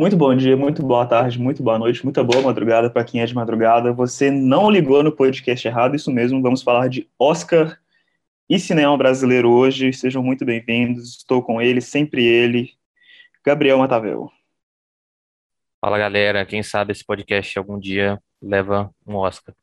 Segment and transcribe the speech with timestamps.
[0.00, 3.26] Muito bom dia, muito boa tarde, muito boa noite, muita boa madrugada para quem é
[3.26, 3.92] de madrugada.
[3.92, 6.40] Você não ligou no podcast errado, isso mesmo.
[6.40, 7.78] Vamos falar de Oscar
[8.48, 9.92] e cinema brasileiro hoje.
[9.92, 11.18] Sejam muito bem-vindos.
[11.18, 12.72] Estou com ele, sempre ele,
[13.44, 14.32] Gabriel Matavel.
[15.82, 19.54] Fala galera, quem sabe esse podcast algum dia leva um Oscar.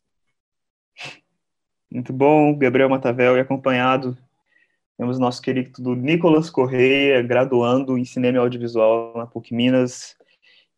[1.89, 4.15] Muito bom, Gabriel Matavel e acompanhado
[4.97, 10.16] temos nosso querido Nicolas Correia, graduando em cinema e audiovisual na PUC Minas.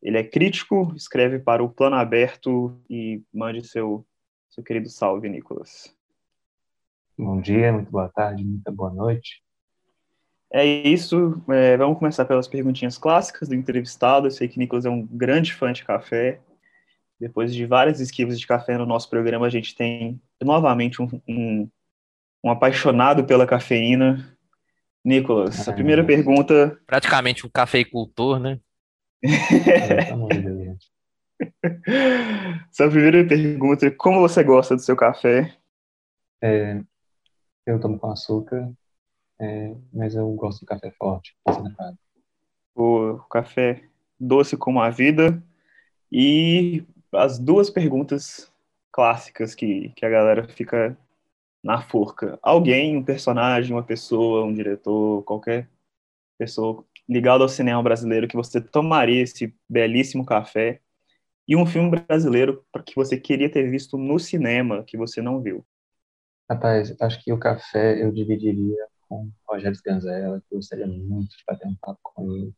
[0.02, 4.06] Ele é crítico, escreve para o Plano Aberto e mande seu,
[4.50, 5.94] seu querido salve, Nicolas.
[7.18, 9.44] Bom dia, muito boa tarde, muita boa noite.
[10.52, 14.28] É isso, é, vamos começar pelas perguntinhas clássicas do entrevistado.
[14.28, 16.40] Eu sei que Nicolas é um grande fã de café.
[17.20, 21.70] Depois de várias esquivas de café no nosso programa, a gente tem novamente um, um,
[22.44, 24.34] um apaixonado pela cafeína.
[25.04, 26.80] Nicolas, a primeira pergunta.
[26.88, 28.60] Praticamente um cafeicultor, né?
[32.72, 35.56] Sua primeira pergunta é como você gosta do seu café?
[36.42, 36.82] É,
[37.66, 38.72] eu tomo com açúcar,
[39.40, 41.36] é, mas eu gosto do café forte,
[42.76, 43.84] O café
[44.20, 45.42] doce como a vida
[46.12, 46.84] e
[47.14, 48.52] as duas perguntas
[48.92, 50.98] clássicas que, que a galera fica
[51.64, 52.40] na forca.
[52.42, 55.70] Alguém, um personagem, uma pessoa, um diretor, qualquer
[56.38, 60.80] pessoa ligado ao cinema brasileiro que você tomaria esse belíssimo café
[61.48, 65.66] e um filme brasileiro que você queria ter visto no cinema que você não viu?
[66.48, 71.36] Rapaz, acho que o café eu dividiria com o Rogério Sganzella, que eu gostaria muito
[71.36, 72.54] de bater um papo com ele,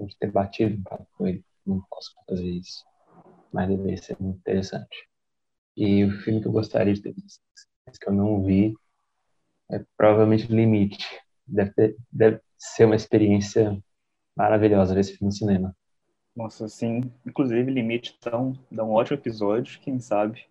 [0.00, 2.84] de ter batido um papo com ele, não posso fazer isso,
[3.52, 5.08] mas deveria ser muito interessante.
[5.76, 7.40] E o filme que eu gostaria de ter visto,
[8.00, 8.74] que eu não vi,
[9.70, 11.06] é provavelmente Limite.
[11.46, 13.78] Deve, ter, deve ser uma experiência
[14.36, 15.76] maravilhosa ver esse filme no cinema.
[16.36, 17.10] Nossa, sim.
[17.26, 20.44] Inclusive, Limite então, dá um ótimo episódio, quem sabe.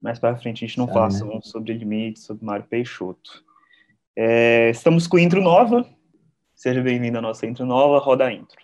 [0.00, 1.34] Mais para frente a gente não faça né?
[1.34, 3.44] um sobre Limite, sobre Mário Peixoto.
[4.16, 5.86] É, estamos com intro nova.
[6.54, 7.98] Seja bem-vindo à nossa intro nova.
[7.98, 8.56] Roda a intro.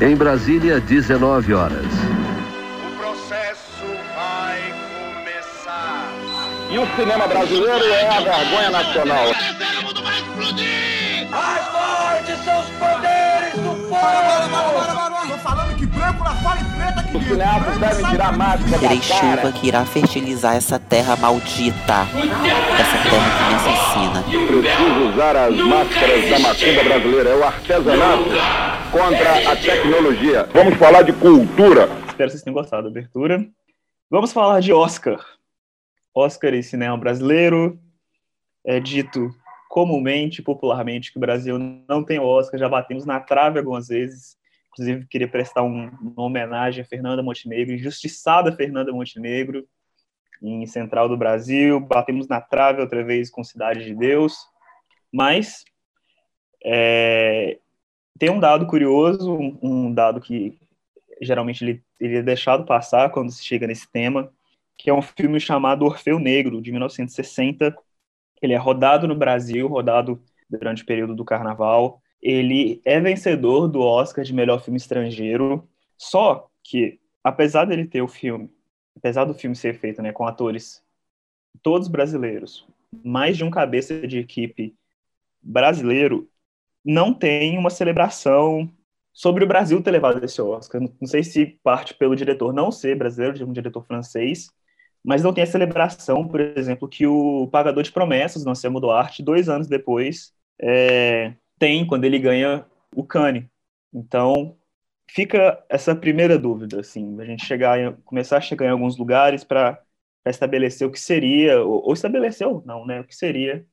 [0.00, 1.84] Em Brasília, 19 horas.
[1.84, 4.60] O processo vai
[5.12, 6.10] começar.
[6.70, 9.26] E o cinema brasileiro é a vergonha nacional.
[15.28, 18.78] Tô falando que branco lá fora e preta aqui Os cineastas devem tirar a máscara
[18.78, 19.36] Terei da cara.
[19.42, 22.06] chuva que irá fertilizar essa terra maldita.
[22.78, 24.22] Essa terra que me assassina.
[24.46, 27.30] Preciso usar as máscaras da macumba brasileira.
[27.30, 28.24] É o artesanato
[28.92, 30.48] contra a tecnologia.
[30.52, 31.88] Vamos falar de cultura.
[32.06, 33.44] Espero que vocês tenham gostado da abertura.
[34.10, 35.18] Vamos falar de Oscar.
[36.14, 37.78] Oscar e cinema brasileiro.
[38.64, 39.30] É dito
[39.76, 42.58] comumente, popularmente, que o Brasil não tem Oscar.
[42.58, 44.34] Já batemos na trave algumas vezes.
[44.70, 49.68] Inclusive, queria prestar um, uma homenagem a Fernanda Montenegro, injustiçada Fernanda Montenegro,
[50.42, 51.78] em Central do Brasil.
[51.78, 54.38] Batemos na trave outra vez com Cidade de Deus.
[55.12, 55.62] Mas
[56.64, 57.58] é,
[58.18, 60.58] tem um dado curioso, um, um dado que
[61.20, 64.32] geralmente ele, ele é deixado passar quando se chega nesse tema,
[64.78, 67.76] que é um filme chamado Orfeu Negro, de 1960.
[68.40, 72.00] Ele é rodado no Brasil, rodado durante o período do Carnaval.
[72.20, 75.68] Ele é vencedor do Oscar de melhor filme estrangeiro.
[75.96, 78.50] Só que, apesar dele ter o filme,
[78.96, 80.82] apesar do filme ser feito né, com atores
[81.62, 82.66] todos brasileiros,
[83.04, 84.74] mais de um cabeça de equipe
[85.42, 86.28] brasileiro,
[86.84, 88.70] não tem uma celebração
[89.12, 90.80] sobre o Brasil ter levado esse Oscar.
[90.80, 94.50] Não sei se parte pelo diretor não ser brasileiro, de um diretor francês,
[95.06, 99.22] mas não tem a celebração, por exemplo, que o Pagador de Promessas, do Anselmo Duarte,
[99.22, 103.48] dois anos depois, é, tem quando ele ganha o Cane.
[103.94, 104.56] Então,
[105.08, 109.80] fica essa primeira dúvida, assim, a gente chegar começar a chegar em alguns lugares para
[110.26, 113.64] estabelecer o que seria, ou, ou estabeleceu, não, né, o que seria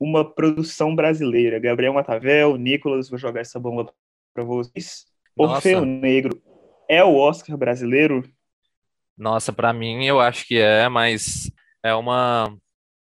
[0.00, 1.58] uma produção brasileira.
[1.58, 3.92] Gabriel Matavel, Nicolas, vou jogar essa bomba
[4.32, 5.04] para vocês.
[5.36, 5.56] Nossa.
[5.56, 6.40] Orfeu Negro
[6.88, 8.24] é o Oscar brasileiro?
[9.16, 11.50] Nossa, para mim eu acho que é, mas
[11.82, 12.56] é uma,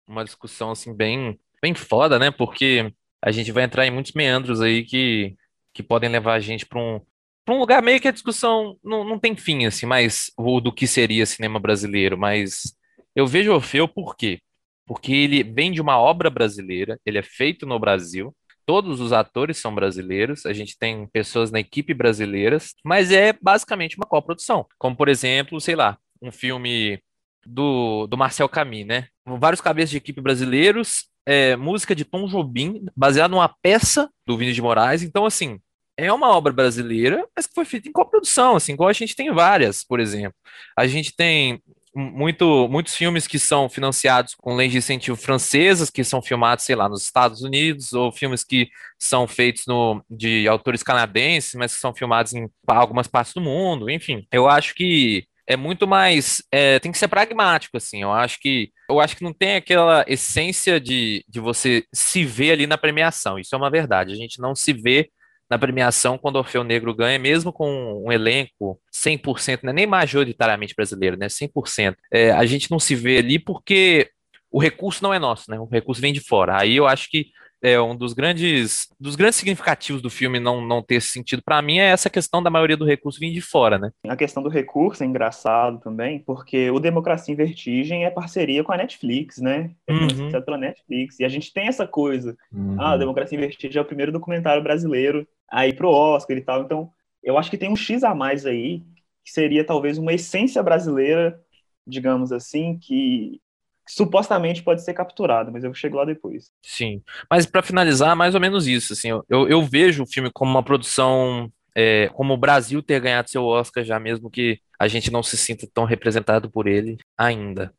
[0.07, 2.31] uma discussão assim bem, bem foda, né?
[2.31, 5.35] Porque a gente vai entrar em muitos meandros aí que,
[5.73, 7.01] que podem levar a gente para um,
[7.45, 10.31] pra um lugar meio que a discussão não, não tem fim, assim, mas
[10.61, 12.17] do que seria cinema brasileiro.
[12.17, 12.75] Mas
[13.15, 14.39] eu vejo Orfeu por quê?
[14.85, 19.57] Porque ele vem de uma obra brasileira, ele é feito no Brasil, todos os atores
[19.57, 24.65] são brasileiros, a gente tem pessoas na equipe brasileiras, mas é basicamente uma coprodução.
[24.77, 26.99] Como, por exemplo, sei lá, um filme
[27.45, 29.07] do, do Marcel Camus, né?
[29.25, 34.55] Vários cabeças de equipe brasileiros, é, música de Tom Jobim, baseada numa peça do Vinícius
[34.55, 35.03] de Moraes.
[35.03, 35.59] Então, assim,
[35.97, 39.31] é uma obra brasileira, mas que foi feita em coprodução, assim, igual a gente tem
[39.31, 40.35] várias, por exemplo.
[40.77, 41.61] A gente tem
[41.95, 46.75] muito, muitos filmes que são financiados com leis de incentivo francesas, que são filmados, sei
[46.75, 51.79] lá, nos Estados Unidos, ou filmes que são feitos no, de autores canadenses, mas que
[51.79, 54.25] são filmados em algumas partes do mundo, enfim.
[54.31, 58.69] Eu acho que é muito mais é, tem que ser pragmático assim eu acho que
[58.89, 63.37] eu acho que não tem aquela essência de, de você se ver ali na premiação
[63.37, 65.09] isso é uma verdade a gente não se vê
[65.53, 70.73] na premiação quando o Orfeu Negro ganha, mesmo com um elenco 100%, né, nem majoritariamente
[70.75, 74.09] brasileiro, né, 100%, é, a gente não se vê ali porque
[74.49, 76.59] o recurso não é nosso, né, o recurso vem de fora.
[76.59, 77.27] Aí eu acho que
[77.63, 81.79] é um dos grandes dos grandes significativos do filme não, não ter sentido para mim
[81.79, 83.91] é essa questão da maioria do recurso vir de fora, né?
[84.07, 88.73] A questão do recurso é engraçado também, porque o Democracia em Vertigem é parceria com
[88.73, 89.71] a Netflix, né?
[89.87, 90.41] É uhum.
[90.43, 91.19] pela Netflix.
[91.19, 92.35] E a gente tem essa coisa.
[92.51, 92.75] Uhum.
[92.79, 96.63] Ah, Democracia em Vertigem é o primeiro documentário brasileiro aí pro Oscar e tal.
[96.63, 96.91] Então,
[97.23, 98.83] eu acho que tem um X a mais aí,
[99.23, 101.39] que seria talvez uma essência brasileira,
[101.87, 103.39] digamos assim, que
[103.87, 106.51] supostamente pode ser capturado, mas eu chego lá depois.
[106.63, 110.51] Sim, mas para finalizar, mais ou menos isso, assim, eu, eu vejo o filme como
[110.51, 115.11] uma produção, é, como o Brasil ter ganhado seu Oscar já, mesmo que a gente
[115.11, 117.73] não se sinta tão representado por ele ainda.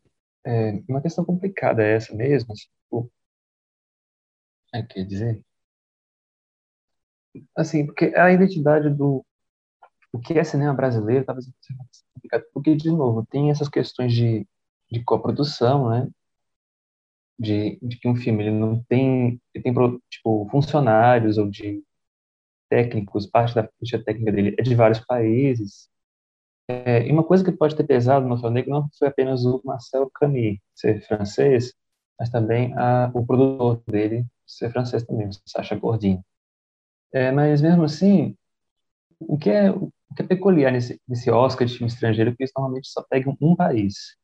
[0.45, 3.11] É uma questão complicada é essa mesmo, assim, tipo,
[4.73, 5.41] é, quer dizer,
[7.55, 9.25] assim, porque a identidade do
[10.11, 11.79] o que é cinema brasileiro talvez seja
[12.13, 14.47] complicado, porque de novo tem essas questões de
[14.95, 16.09] de coprodução, né?
[17.37, 19.73] De, de que um filme ele não tem, ele tem
[20.09, 21.83] tipo funcionários ou de
[22.69, 25.89] técnicos, parte da ficha técnica dele é de vários países.
[26.67, 30.09] É, e uma coisa que pode ter pesado no Negro não foi apenas o Marcel
[30.15, 31.73] Camus ser francês,
[32.17, 36.23] mas também a, o produtor dele ser francês também, Sacha Gordin.
[37.13, 38.35] É, mas mesmo assim,
[39.19, 42.43] o que é, o que é peculiar nesse, nesse Oscar de filme estrangeiro é que
[42.43, 44.15] eles normalmente só pegam um país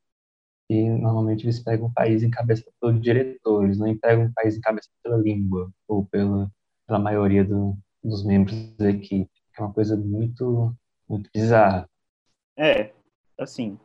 [0.90, 5.72] normalmente eles pegam um país encabeçado por diretores, não pegam um país encabeçado pela língua
[5.88, 6.50] ou pela,
[6.88, 10.76] pela maioria do, dos membros da equipe, é uma coisa muito,
[11.08, 11.90] muito bizarra.
[12.58, 12.92] É,
[13.38, 13.78] assim,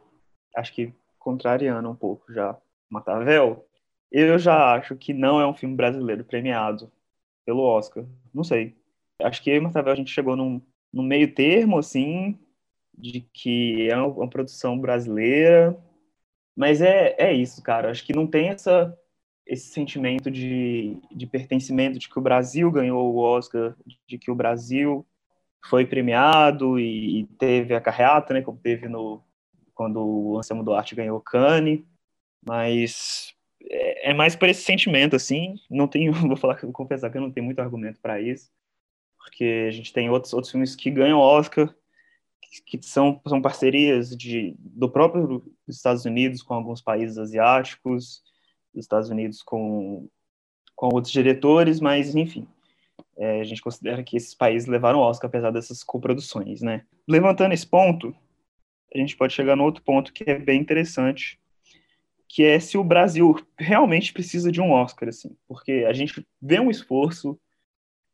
[0.55, 2.56] acho que contrariando um pouco já
[2.88, 3.67] Matavel,
[4.12, 6.91] eu já acho que não é um filme brasileiro premiado
[7.44, 8.05] pelo Oscar.
[8.33, 8.77] Não sei.
[9.21, 10.61] Acho que eu e Matavel a gente chegou num,
[10.93, 12.38] num meio termo, assim,
[12.97, 15.77] de que é uma, uma produção brasileira,
[16.56, 17.91] mas é, é isso, cara.
[17.91, 18.97] Acho que não tem essa,
[19.47, 23.76] esse sentimento de, de pertencimento, de que o Brasil ganhou o Oscar,
[24.06, 25.06] de que o Brasil
[25.69, 29.23] foi premiado e, e teve a carreata, né, como teve no
[29.75, 31.85] quando o Anselmo Duarte ganhou o Cannes,
[32.43, 37.19] mas é, é, mais por esse sentimento, assim, não tenho, vou falar, vou confessar que
[37.19, 38.50] eu não tenho muito argumento para isso,
[39.19, 41.75] porque a gente tem outros, outros filmes que ganham Oscar,
[42.64, 48.23] que são, são parcerias de, do próprio Estados Unidos com alguns países asiáticos,
[48.75, 50.08] dos Estados Unidos com,
[50.75, 52.47] com outros diretores, mas, enfim,
[53.17, 56.85] é, a gente considera que esses países levaram o Oscar, apesar dessas coproduções, né?
[57.08, 58.14] Levantando esse ponto,
[58.94, 61.41] a gente pode chegar no outro ponto que é bem interessante,
[62.29, 66.61] que é se o Brasil realmente precisa de um Oscar, assim, porque a gente vê
[66.61, 67.38] um esforço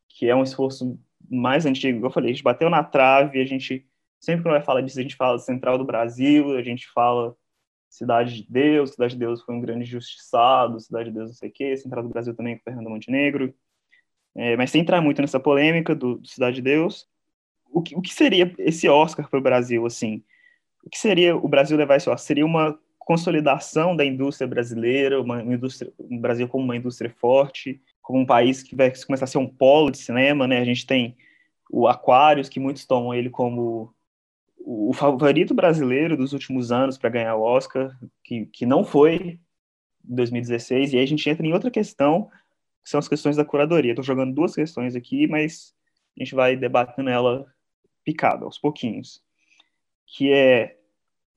[0.07, 0.99] que é um esforço
[1.29, 3.85] mais antigo, eu falei, a gente bateu na trave, a gente
[4.23, 7.35] Sempre que vai falar disso, a gente fala Central do Brasil, a gente fala
[7.89, 11.49] Cidade de Deus, Cidade de Deus foi um grande justiçado, Cidade de Deus não sei
[11.49, 13.53] o quê, Central do Brasil também com Fernando Montenegro.
[14.33, 17.05] É, mas sem entrar muito nessa polêmica do, do Cidade de Deus,
[17.69, 20.23] o que, o que seria esse Oscar para o Brasil, assim?
[20.85, 22.25] O que seria o Brasil levar esse Oscar?
[22.25, 28.19] Seria uma consolidação da indústria brasileira, uma, indústria, um Brasil como uma indústria forte, como
[28.19, 30.59] um país que vai começar a ser um polo de cinema, né?
[30.59, 31.17] A gente tem
[31.69, 33.93] o Aquarius, que muitos tomam ele como
[34.65, 39.39] o favorito brasileiro dos últimos anos para ganhar o Oscar, que, que não foi
[40.05, 42.29] em 2016, e aí a gente entra em outra questão,
[42.83, 43.91] que são as questões da curadoria.
[43.91, 45.73] Estou jogando duas questões aqui, mas
[46.17, 47.45] a gente vai debatendo ela
[48.03, 49.21] picada, aos pouquinhos.
[50.05, 50.77] Que é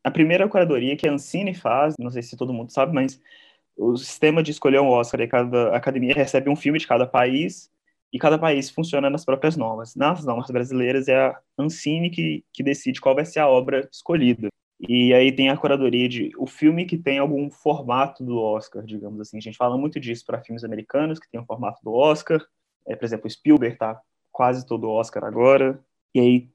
[0.04, 3.20] a primeira curadoria que a Ancine faz, não sei se todo mundo sabe, mas
[3.76, 7.70] o sistema de escolher um Oscar, e cada academia recebe um filme de cada país,
[8.12, 9.94] e cada país funciona nas próprias normas.
[9.94, 14.48] Nas normas brasileiras é a Ancine que, que decide qual vai ser a obra escolhida.
[14.88, 19.20] E aí tem a curadoria de o filme que tem algum formato do Oscar, digamos
[19.20, 19.38] assim.
[19.38, 22.44] A gente fala muito disso para filmes americanos que tem o formato do Oscar.
[22.86, 25.80] É, por exemplo, Spielberg tá quase todo Oscar agora.
[26.14, 26.48] E aí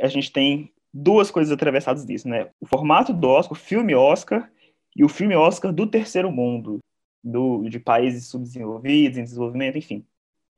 [0.00, 2.50] a gente tem duas coisas atravessadas disso, né?
[2.60, 4.50] O formato do Oscar, o filme Oscar
[4.94, 6.80] e o filme Oscar do terceiro mundo,
[7.22, 10.04] do, de países subdesenvolvidos, em desenvolvimento, enfim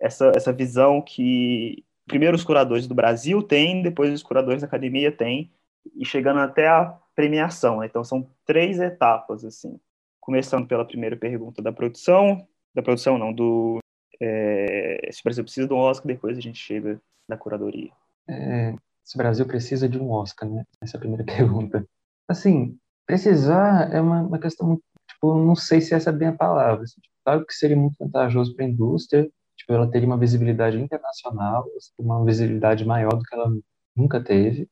[0.01, 5.13] essa, essa visão que primeiro os curadores do Brasil têm, depois os curadores da academia
[5.13, 5.53] têm,
[5.95, 7.81] e chegando até a premiação.
[7.81, 7.87] Né?
[7.87, 9.79] Então são três etapas, assim.
[10.21, 13.79] Começando pela primeira pergunta da produção, da produção não, do
[14.21, 17.91] é, se o Brasil precisa de um Oscar, depois a gente chega na curadoria.
[18.29, 20.65] É, se o Brasil precisa de um Oscar, né?
[20.81, 21.87] Essa é a primeira pergunta.
[22.29, 26.85] Assim, precisar é uma, uma questão tipo, não sei se essa é bem a palavra.
[26.85, 29.29] Assim, claro que seria muito vantajoso para a indústria,
[29.71, 31.65] tipo, ela teria uma visibilidade internacional,
[31.99, 33.51] uma visibilidade maior do que ela
[33.97, 34.69] nunca teve,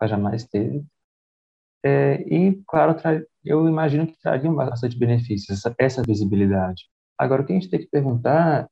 [0.00, 0.84] ela jamais teve.
[1.82, 2.96] É, e, claro,
[3.44, 6.84] eu imagino que traria bastante benefícios, essa, essa visibilidade.
[7.18, 8.68] Agora, o que a gente tem que perguntar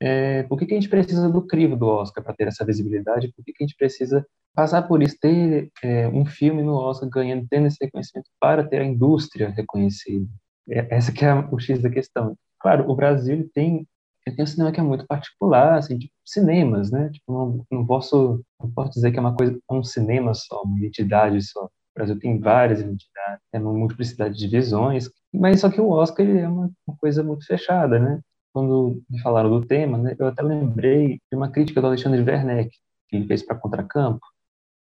[0.00, 3.32] é, por que, que a gente precisa do crivo do Oscar para ter essa visibilidade?
[3.34, 7.08] Por que, que a gente precisa passar por isso, ter é, um filme no Oscar
[7.08, 10.28] ganhando, tendo esse reconhecimento para ter a indústria reconhecida?
[10.68, 12.36] É, essa que é o X da questão.
[12.60, 13.86] Claro, o Brasil tem,
[14.34, 17.10] tem um cinema que é muito particular, assim, tipo, cinemas, né?
[17.10, 20.78] Tipo, não, não, posso, não posso dizer que é uma coisa, um cinema só, uma
[20.78, 21.64] identidade só.
[21.64, 26.26] O Brasil tem várias identidades, é uma multiplicidade de visões, mas só que o Oscar
[26.26, 28.20] ele é uma, uma coisa muito fechada, né?
[28.56, 32.70] quando me falaram do tema, né, eu até lembrei de uma crítica do Alexandre Werneck,
[33.06, 34.26] que ele fez para Contracampo,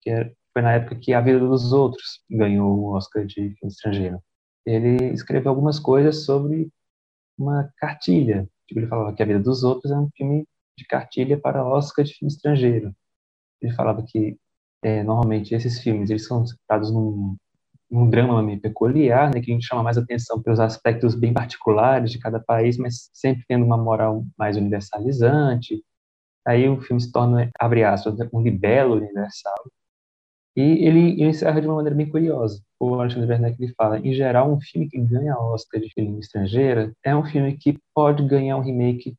[0.00, 3.57] que é, foi na época que A Vida dos Outros ganhou o Oscar de filme
[3.64, 4.23] estrangeiro.
[4.64, 6.71] Ele escreveu algumas coisas sobre
[7.38, 8.49] uma cartilha.
[8.68, 10.46] Tipo, ele falava que A Vida dos Outros é um filme
[10.76, 12.94] de cartilha para Oscar de filme estrangeiro.
[13.60, 14.38] Ele falava que
[14.82, 17.37] é, normalmente esses filmes eles são citados num
[17.90, 22.10] um drama meio peculiar, né, que a gente chama mais atenção pelos aspectos bem particulares
[22.12, 25.82] de cada país, mas sempre tendo uma moral mais universalizante.
[26.46, 29.54] Aí o filme se torna, abre aspas, um libelo universal.
[30.59, 32.61] E ele, encerra de uma maneira bem curiosa.
[32.81, 36.93] O Alexandre Werneck ele fala, em geral, um filme que ganha Oscar de filme estrangeira
[37.05, 39.17] é um filme que pode ganhar um remake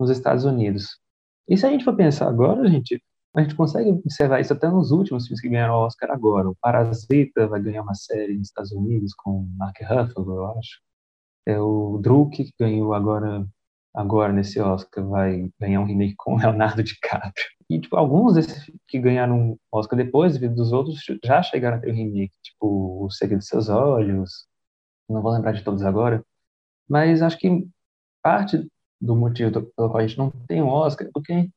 [0.00, 0.98] nos Estados Unidos.
[1.46, 3.02] E se a gente for pensar agora, gente,
[3.36, 6.48] a gente consegue observar isso até nos últimos filmes que ganharam Oscar agora.
[6.48, 10.80] O Parasita vai ganhar uma série nos Estados Unidos com Mark Ruffalo, eu acho.
[11.46, 13.46] É o Druk, que ganhou agora,
[13.94, 17.46] agora nesse Oscar, vai ganhar um remake com Leonardo DiCaprio.
[17.70, 21.94] E, tipo, alguns desses que ganharam Oscar depois dos outros já chegaram a ter o
[21.94, 24.46] remake, tipo O Segredo de Seus Olhos,
[25.08, 26.24] não vou lembrar de todos agora,
[26.88, 27.66] mas acho que
[28.22, 28.66] parte
[29.00, 31.50] do motivo pelo qual a gente não tem um Oscar é porque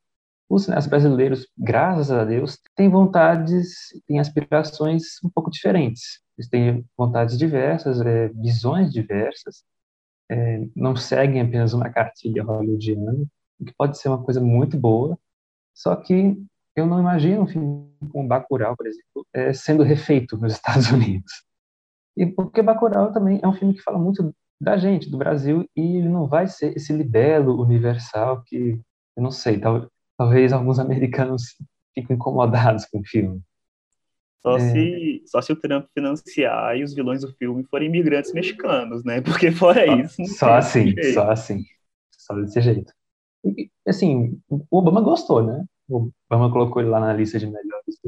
[0.49, 3.73] os cineastas brasileiros, graças a Deus, têm vontades,
[4.05, 6.19] têm aspirações um pouco diferentes.
[6.37, 9.63] Eles têm vontades diversas, é, visões diversas,
[10.31, 13.25] é, não seguem apenas uma cartilha hollywoodiana,
[13.59, 15.19] o que pode ser uma coisa muito boa,
[15.75, 16.41] só que
[16.75, 21.43] eu não imagino um filme como Bacurau, por exemplo, é, sendo refeito nos Estados Unidos.
[22.15, 25.97] E porque Bacurau também é um filme que fala muito da gente, do Brasil, e
[25.97, 28.79] ele não vai ser esse libelo universal que,
[29.17, 31.55] eu não sei, talvez talvez alguns americanos
[31.95, 33.41] fiquem incomodados com o filme.
[34.41, 34.59] Só, é...
[34.59, 39.21] se, só se o Trump financiar e os vilões do filme forem imigrantes mexicanos, né?
[39.21, 40.25] Porque fora só, isso.
[40.37, 41.13] Só assim, jeito.
[41.13, 41.63] só assim.
[42.17, 42.91] Só desse jeito.
[43.45, 45.63] E, assim, o Obama gostou, né?
[45.87, 47.99] O Obama colocou ele lá na lista de melhores.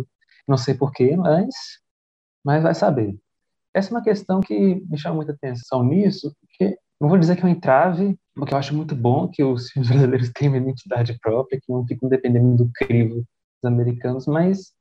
[0.47, 1.53] Não sei porquê, mas,
[2.43, 3.15] mas vai saber.
[3.73, 7.41] Essa é uma questão que me chama muita atenção nisso, porque não vou dizer que
[7.41, 11.17] é um entrave, porque eu acho muito bom que os filmes brasileiros tenham uma identidade
[11.19, 14.73] própria, que não ficam dependendo do crivo dos americanos, mas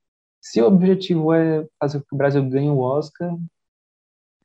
[0.43, 3.35] se o objetivo é fazer com que o Brasil ganhe o Oscar,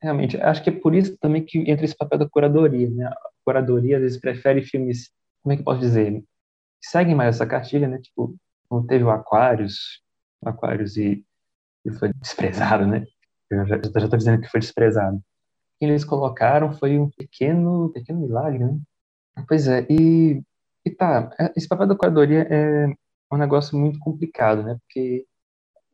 [0.02, 3.06] realmente, acho que é por isso também que entra esse papel da curadoria, né?
[3.08, 5.12] A curadoria às vezes prefere filmes,
[5.44, 6.24] como é que posso dizer,
[6.82, 8.00] seguem mais essa cartilha, né?
[8.00, 8.36] Tipo,
[8.70, 10.02] como teve o Aquarius,
[10.42, 11.26] o Aquarius e,
[11.84, 13.06] e foi desprezado, né?
[13.50, 15.22] Eu já estou dizendo que foi desprezado
[15.80, 18.80] que eles colocaram foi um pequeno, pequeno milagre, né?
[19.48, 20.42] Pois é, e,
[20.86, 22.88] e tá, é, esse papel da curadoria é
[23.32, 24.78] um negócio muito complicado, né?
[24.82, 25.26] Porque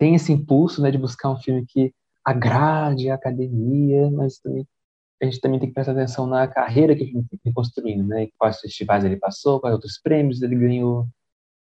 [0.04, 1.94] tem esse impulso, né, de buscar um filme que
[2.26, 4.68] agrade a academia, mas também
[5.22, 8.28] a gente também tem que prestar atenção na carreira que a gente tem construindo, né?
[8.38, 11.08] Quais festivais ele passou, quais outros prêmios ele ganhou.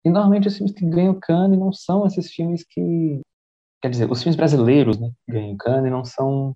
[0.06, 3.20] E normalmente os filmes que ganham Cannes não são esses filmes que,
[3.82, 6.56] quer dizer, os filmes brasileiros, né, que ganham Cannes não são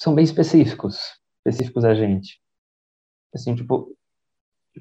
[0.00, 0.96] são bem específicos,
[1.44, 2.40] específicos a gente.
[3.34, 3.94] Assim, tipo,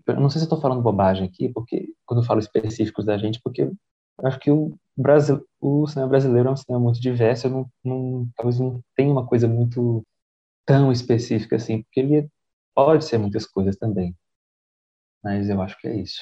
[0.08, 3.42] eu não sei se estou falando bobagem aqui, porque quando eu falo específicos da gente,
[3.44, 3.70] porque
[4.24, 8.60] acho que o Brasil, o cinema brasileiro é um cinema muito diverso, não, não, talvez
[8.60, 10.04] não tenha uma coisa muito
[10.66, 12.30] tão específica assim, porque ele
[12.74, 14.16] pode ser muitas coisas também.
[15.24, 16.22] Mas eu acho que é isso.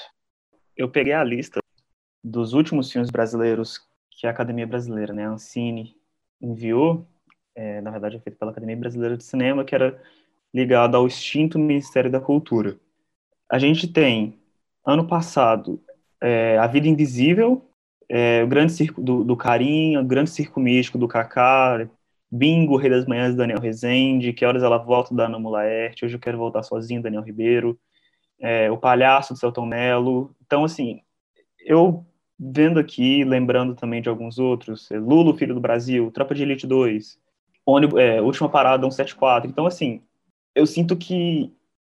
[0.75, 1.59] Eu peguei a lista
[2.23, 5.95] dos últimos filmes brasileiros que a Academia Brasileira, né, a Ancine,
[6.41, 7.05] enviou
[7.55, 10.01] é, na verdade é feito pela Academia Brasileira de Cinema, que era
[10.53, 12.77] ligado ao extinto Ministério da Cultura.
[13.49, 14.39] A gente tem,
[14.85, 15.81] ano passado,
[16.21, 17.63] é, A Vida Invisível,
[18.09, 21.87] é, o Grande Circo do, do Carinha, o Grande Circo Místico do Kaká,
[22.31, 26.19] Bingo, Rei das Manhãs, Daniel Rezende, Que Horas Ela Volta, da Ana Mulaerte, Hoje Eu
[26.19, 27.79] Quero Voltar Sozinho, Daniel Ribeiro,
[28.39, 30.35] é, O Palhaço, do Celton Mello.
[30.45, 31.01] Então, assim,
[31.65, 32.05] eu
[32.39, 36.67] vendo aqui, lembrando também de alguns outros, é, Lulo, Filho do Brasil, Tropa de Elite
[36.67, 37.19] 2,
[37.65, 39.49] ônibus, é, Última Parada 174.
[39.49, 40.01] Então, assim,
[40.55, 41.51] eu sinto que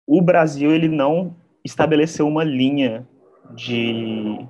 [0.07, 3.07] o Brasil, ele não estabeleceu uma linha
[3.55, 4.47] de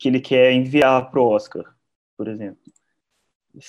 [0.00, 1.76] que ele quer enviar para o Oscar,
[2.16, 2.58] por exemplo.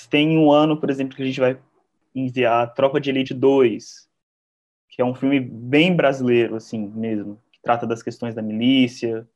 [0.09, 1.61] Tem um ano, por exemplo, que a gente vai
[2.15, 4.09] enviar Tropa de Elite 2,
[4.87, 9.27] que é um filme bem brasileiro, assim, mesmo, que trata das questões da milícia,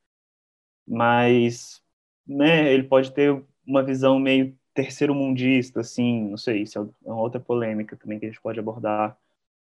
[0.88, 1.84] mas,
[2.26, 7.42] né, ele pode ter uma visão meio terceiro-mundista, assim, não sei, isso é uma outra
[7.42, 9.18] polêmica também que a gente pode abordar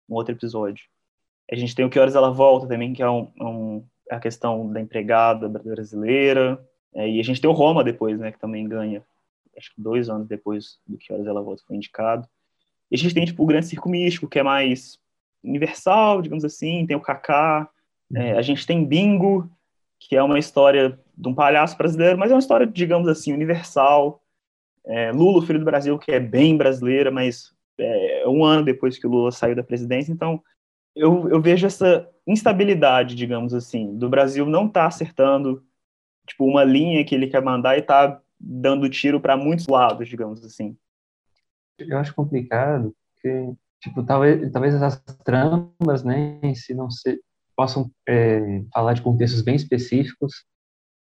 [0.07, 0.85] um outro episódio.
[1.51, 4.71] A gente tem o Que Horas Ela Volta também, que é um, um a questão
[4.71, 6.63] da empregada brasileira,
[6.95, 9.03] é, e a gente tem o Roma depois, né, que também ganha,
[9.57, 12.27] acho que dois anos depois do Que Horas Ela Volta foi indicado.
[12.89, 14.97] E a gente tem, tipo, o Grande Circo Místico, que é mais
[15.43, 17.69] universal, digamos assim, tem o Kaká,
[18.13, 19.49] é, a gente tem Bingo,
[19.99, 24.21] que é uma história de um palhaço brasileiro, mas é uma história, digamos assim, universal.
[24.85, 29.07] É, Lula, filho do Brasil, que é bem brasileira, mas é, um ano depois que
[29.07, 30.41] o Lula saiu da presidência, então
[30.95, 35.63] eu, eu vejo essa instabilidade, digamos assim, do Brasil não estar tá acertando
[36.25, 40.43] tipo uma linha que ele quer mandar e tá dando tiro para muitos lados, digamos
[40.43, 40.77] assim.
[41.77, 47.19] Eu acho complicado porque tipo talvez talvez essas tramas, né, se não se
[47.55, 50.45] possam é, falar de contextos bem específicos,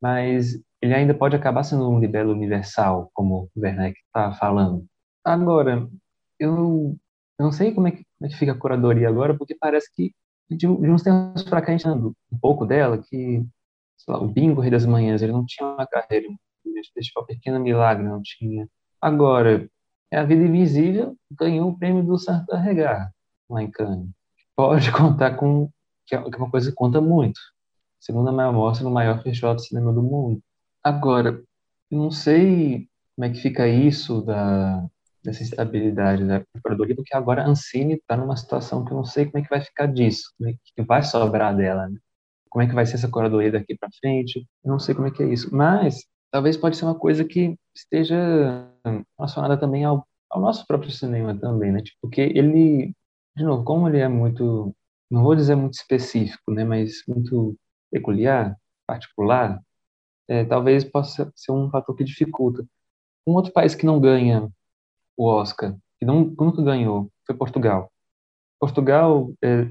[0.01, 4.85] mas ele ainda pode acabar sendo um libelo universal, como o Werneck está falando.
[5.23, 5.87] Agora,
[6.39, 6.97] eu,
[7.39, 10.11] não sei como é, que, como é que fica a curadoria agora, porque parece que
[10.49, 13.45] de, de uns tempos para cá, a gente um pouco dela, que
[14.07, 18.21] lá, o Bingo Rei das Manhãs, ele não tinha uma carreira, uma pequena milagre, não
[18.21, 18.67] tinha.
[18.99, 19.69] Agora,
[20.11, 23.11] é A Vida Invisível ganhou o prêmio do Santa Regar,
[23.49, 24.09] lá em Cannes.
[24.55, 25.69] Pode contar com,
[26.05, 27.39] que é uma coisa que conta muito.
[27.99, 30.41] Segunda maior mostra no maior festival de cinema do mundo.
[30.83, 31.41] Agora,
[31.89, 34.85] eu não sei como é que fica isso da,
[35.23, 39.25] dessa instabilidade da curadoria, porque agora a Ancine está numa situação que eu não sei
[39.25, 41.97] como é que vai ficar disso, como é que vai sobrar dela, né?
[42.51, 45.11] Como é que vai ser essa curadoria daqui para frente, eu não sei como é
[45.11, 48.69] que é isso, mas talvez pode ser uma coisa que esteja
[49.17, 51.81] relacionada também ao, ao nosso próprio cinema também, né?
[51.81, 52.93] Tipo, porque ele,
[53.37, 54.75] de novo, como ele é muito,
[55.09, 57.55] não vou dizer muito específico, né, mas muito
[57.89, 59.61] peculiar, particular,
[60.27, 62.65] é, talvez possa ser um fator que dificulta.
[63.25, 64.49] Um outro país que não ganha
[65.17, 67.89] o Oscar, que não, nunca ganhou, foi Portugal.
[68.59, 69.69] Portugal é,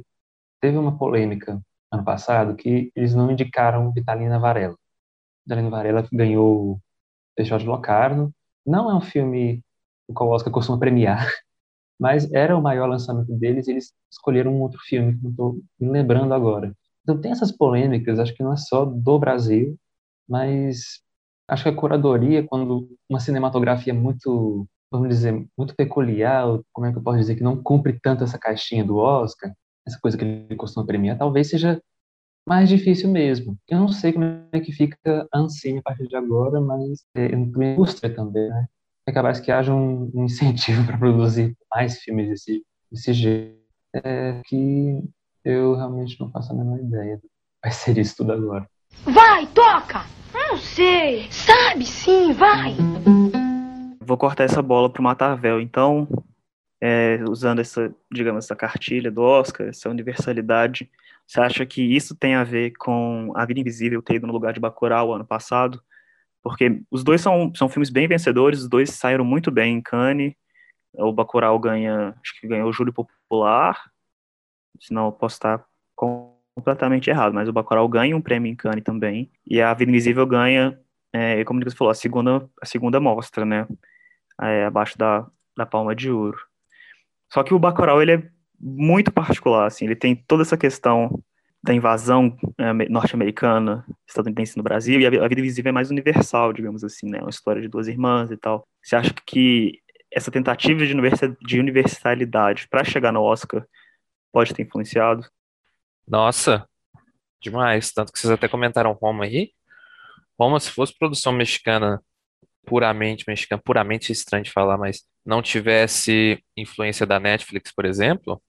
[0.61, 1.61] teve uma polêmica
[1.93, 4.77] ano passado que eles não indicaram Vitalina Varela.
[5.47, 6.81] Vitalina Varela ganhou
[7.39, 8.33] o de Locarno.
[8.67, 9.63] Não é um filme
[10.09, 11.27] o qual o Oscar costuma premiar,
[11.99, 15.61] mas era o maior lançamento deles e eles escolheram um outro filme que não estou
[15.79, 16.75] me lembrando agora.
[17.03, 19.77] Então tem essas polêmicas, acho que não é só do Brasil,
[20.29, 21.01] mas
[21.49, 26.99] acho que a curadoria, quando uma cinematografia muito vamos dizer, muito peculiar, como é que
[26.99, 29.53] eu posso dizer, que não cumpre tanto essa caixinha do Oscar,
[29.91, 31.81] essa coisa que ele costuma premiar, talvez seja
[32.49, 33.57] mais difícil mesmo.
[33.69, 37.27] Eu não sei como é que fica a Ancine a partir de agora, mas é,
[37.27, 38.67] a indústria também, né?
[39.07, 43.61] É capaz que haja um, um incentivo para produzir mais filmes desse, desse jeito,
[43.95, 45.03] é, que
[45.45, 47.21] eu realmente não faço a menor ideia.
[47.63, 48.67] Vai ser isso tudo agora.
[49.05, 50.05] Vai, toca!
[50.33, 51.31] Não sei.
[51.31, 52.77] Sabe sim, vai!
[54.11, 55.61] vou cortar essa bola para o Matavel.
[55.61, 56.09] Então,
[56.81, 60.91] é, usando essa, digamos, essa cartilha do Oscar, essa universalidade,
[61.27, 64.53] você acha que isso tem a ver com A Vida Invisível ter ido no lugar
[64.53, 65.83] de Bacurau ano passado?
[66.43, 70.35] Porque os dois são, são filmes bem vencedores, os dois saíram muito bem em Cannes.
[70.95, 73.79] O Bacurau ganha, acho que ganhou o Júri Popular,
[74.81, 75.65] senão eu posso estar
[75.95, 80.27] completamente errado, mas o Bacurau ganha um prêmio em Cannes também, e A Vida Invisível
[80.27, 80.81] ganha,
[81.13, 83.67] é, como você falou, a segunda, a segunda mostra, né?
[84.41, 86.39] é, abaixo da, da palma de ouro.
[87.33, 91.23] Só que o Bacurau, ele é muito particular, assim, ele tem toda essa questão
[91.63, 96.83] da invasão é, norte-americana, estadunidense no Brasil, e a, vida invisível é mais universal, digamos
[96.83, 98.67] assim, né, uma história de duas irmãs e tal.
[98.83, 99.79] Você acha que
[100.13, 100.95] essa tentativa de,
[101.47, 103.65] de universalidade para chegar no Oscar
[104.33, 105.27] pode ter influenciado?
[106.09, 106.67] Nossa,
[107.41, 107.93] demais.
[107.93, 109.53] Tanto que vocês até comentaram Roma aí.
[110.39, 112.03] Roma, se fosse produção mexicana
[112.67, 118.43] puramente mexicano, puramente estranho de falar, mas não tivesse influência da Netflix, por exemplo,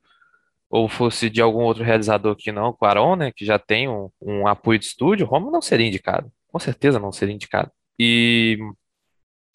[0.70, 4.48] ou fosse de algum outro realizador que não, Quaron, né, que já tem um, um
[4.48, 6.32] apoio de estúdio, Roma não seria indicado.
[6.48, 7.72] Com certeza não seria indicado.
[8.00, 8.58] E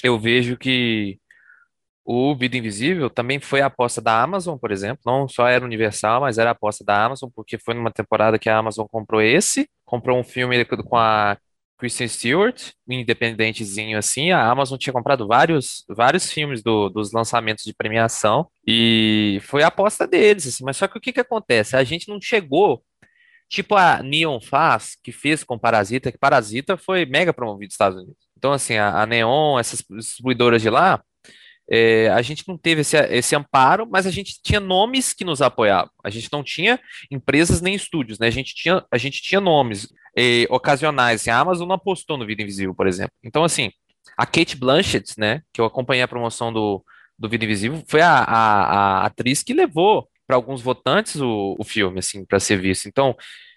[0.02, 1.18] eu vejo que
[2.04, 5.00] o Vida Invisível também foi a aposta da Amazon, por exemplo.
[5.04, 8.48] Não só era Universal, mas era a aposta da Amazon, porque foi numa temporada que
[8.48, 11.36] a Amazon comprou esse, comprou um filme com a
[11.78, 14.30] Kristen Stewart, independentezinho assim.
[14.30, 19.68] A Amazon tinha comprado vários, vários filmes do, dos lançamentos de premiação e foi a
[19.68, 20.64] aposta deles, assim.
[20.64, 21.76] Mas só que o que que acontece?
[21.76, 22.82] A gente não chegou
[23.48, 27.98] Tipo a Neon faz, que fez com Parasita, que Parasita foi mega promovido nos Estados
[27.98, 28.26] Unidos.
[28.36, 31.02] Então, assim, a, a Neon, essas distribuidoras de lá,
[31.68, 35.42] é, a gente não teve esse, esse amparo, mas a gente tinha nomes que nos
[35.42, 35.90] apoiavam.
[36.04, 36.78] A gente não tinha
[37.10, 38.28] empresas nem estúdios, né?
[38.28, 41.22] A gente tinha, a gente tinha nomes é, ocasionais.
[41.22, 43.12] Assim, a Amazon não apostou no Vida Invisível, por exemplo.
[43.22, 43.70] Então, assim,
[44.16, 46.84] a Kate Blanchett, né, que eu acompanhei a promoção do,
[47.18, 51.64] do Vida Invisível, foi a, a, a atriz que levou para alguns votantes o, o
[51.64, 52.88] filme, assim, para ser visto.
[52.88, 53.16] Então,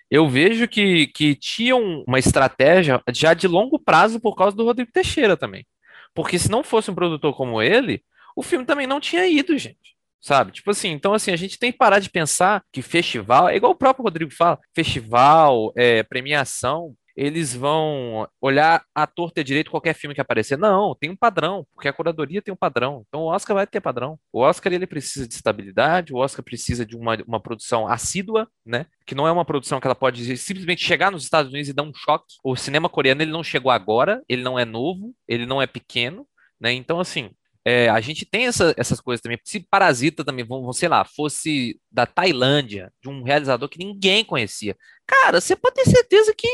[0.10, 4.92] eu vejo que, que tinham uma estratégia já de longo prazo por causa do Rodrigo
[4.92, 5.66] Teixeira também.
[6.14, 8.04] Porque se não fosse um produtor como ele,
[8.36, 9.98] o filme também não tinha ido, gente.
[10.22, 10.52] Sabe?
[10.52, 13.72] Tipo assim, então assim, a gente tem que parar de pensar que festival, é igual
[13.72, 20.16] o próprio Rodrigo fala, festival, é, premiação, eles vão olhar a torta direito qualquer filme
[20.16, 20.58] que aparecer.
[20.58, 23.04] Não, tem um padrão, porque a curadoria tem um padrão.
[23.10, 24.18] Então o Oscar vai ter padrão.
[24.32, 28.86] O Oscar ele precisa de estabilidade, o Oscar precisa de uma, uma produção assídua, né?
[29.06, 31.84] Que não é uma produção que ela pode simplesmente chegar nos Estados Unidos e dar
[31.84, 32.36] um choque.
[32.42, 36.26] O cinema coreano ele não chegou agora, ele não é novo, ele não é pequeno,
[36.58, 36.72] né?
[36.72, 37.32] Então assim,
[37.66, 39.40] é, a gente tem essa, essas coisas também.
[39.44, 44.76] Se Parasita também, vamos, sei lá, fosse da Tailândia, de um realizador que ninguém conhecia,
[45.06, 46.48] cara, você pode ter certeza que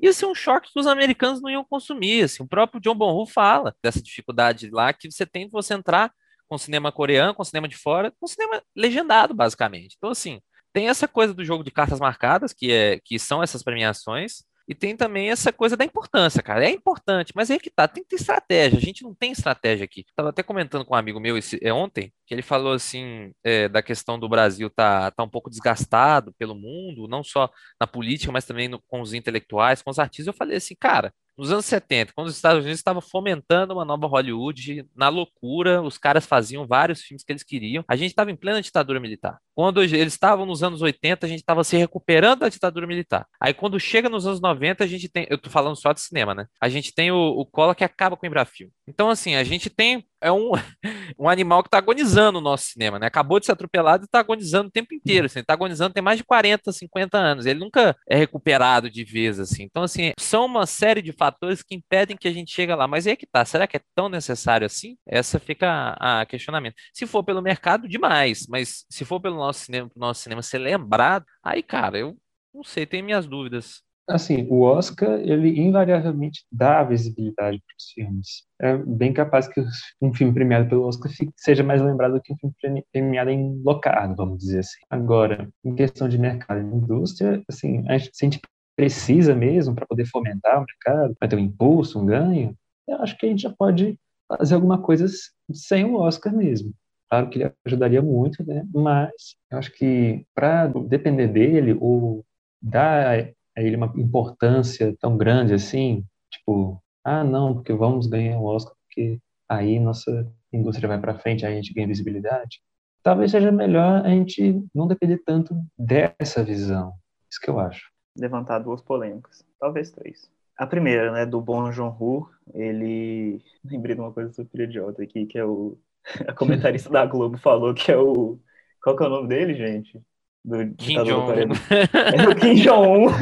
[0.00, 2.24] ia ser um choque que os americanos não iam consumir.
[2.24, 6.12] Assim, o próprio John Bonhu fala dessa dificuldade lá que você tem de você entrar
[6.48, 9.94] com cinema coreano, com cinema de fora, com cinema legendado, basicamente.
[9.96, 10.40] Então, assim,
[10.72, 14.74] tem essa coisa do jogo de cartas marcadas, que, é, que são essas premiações, e
[14.74, 16.64] tem também essa coisa da importância, cara.
[16.64, 18.78] É importante, mas é que tá, tem que ter estratégia.
[18.78, 20.04] A gente não tem estratégia aqui.
[20.14, 23.68] Tava até comentando com um amigo meu esse, é, ontem, que ele falou assim, é,
[23.68, 28.32] da questão do Brasil tá, tá um pouco desgastado pelo mundo, não só na política,
[28.32, 30.26] mas também no, com os intelectuais, com os artistas.
[30.26, 34.06] Eu falei assim, cara, nos anos 70, quando os Estados Unidos estavam fomentando uma nova
[34.06, 37.84] Hollywood, na loucura, os caras faziam vários filmes que eles queriam.
[37.88, 39.38] A gente estava em plena ditadura militar.
[39.54, 43.26] Quando eles estavam nos anos 80, a gente estava se recuperando da ditadura militar.
[43.40, 46.34] Aí quando chega nos anos 90, a gente tem, eu tô falando só de cinema,
[46.34, 46.46] né?
[46.60, 48.72] A gente tem o, o Collor que acaba com o Embrafilme.
[48.86, 50.52] Então assim, a gente tem é um,
[51.18, 53.06] um animal que está agonizando no nosso cinema, né?
[53.06, 55.26] Acabou de ser atropelado e está agonizando o tempo inteiro.
[55.26, 57.46] Assim, está agonizando tem mais de 40, 50 anos.
[57.46, 59.64] Ele nunca é recuperado de vez, assim.
[59.64, 62.86] Então, assim, são uma série de fatores que impedem que a gente chegue lá.
[62.86, 63.44] Mas aí é que tá.
[63.44, 64.96] Será que é tão necessário assim?
[65.06, 66.76] Essa fica a, questionamento.
[66.94, 68.46] Se for pelo mercado, demais.
[68.48, 72.16] Mas se for pelo nosso cinema, nosso cinema ser lembrado, aí, cara, eu
[72.54, 73.82] não sei, tenho minhas dúvidas.
[74.08, 78.28] Assim, o Oscar, ele invariavelmente dá visibilidade para os filmes.
[78.60, 79.62] É bem capaz que
[80.00, 84.16] um filme premiado pelo Oscar seja mais lembrado do que um filme premiado em Locarno,
[84.16, 84.80] vamos dizer assim.
[84.90, 88.40] Agora, em questão de mercado e indústria, assim, a gente, se a gente
[88.76, 92.56] precisa mesmo para poder fomentar o mercado, para ter um impulso, um ganho,
[92.88, 95.06] eu acho que a gente já pode fazer alguma coisa
[95.52, 96.72] sem o Oscar mesmo.
[97.08, 98.66] Claro que ele ajudaria muito, né?
[98.74, 102.24] Mas eu acho que para depender dele, ou
[102.60, 108.44] dar a ele uma importância tão grande assim, tipo, ah, não, porque vamos ganhar o
[108.44, 112.60] Oscar, porque aí nossa indústria vai para frente, aí a gente ganha visibilidade.
[113.02, 116.92] Talvez seja melhor a gente não depender tanto dessa visão.
[117.30, 117.90] Isso que eu acho.
[118.16, 120.30] Levantar duas polêmicas, talvez três.
[120.56, 123.42] A primeira, né, do Bon Joon-ho, ele...
[123.64, 125.76] Lembrei de uma coisa super idiota aqui, que é o...
[126.28, 128.38] A comentarista da Globo falou que é o...
[128.82, 130.00] Qual que é o nome dele, gente?
[130.44, 131.52] Do Kim Jong-un.
[131.70, 133.12] É o Kim Jong-un.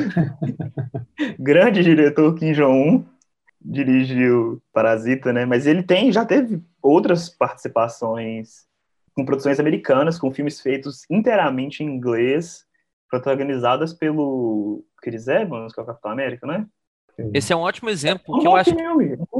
[1.38, 3.04] Grande diretor Kim Jong-un.
[3.62, 5.44] Dirigiu Parasita, né?
[5.44, 8.66] Mas ele tem, já teve outras participações
[9.14, 12.64] com produções americanas, com filmes feitos inteiramente em inglês,
[13.10, 16.66] protagonizadas pelo Chris Evans, que é o Capitão América, né?
[17.34, 18.82] Esse é um ótimo exemplo, porque eu acho que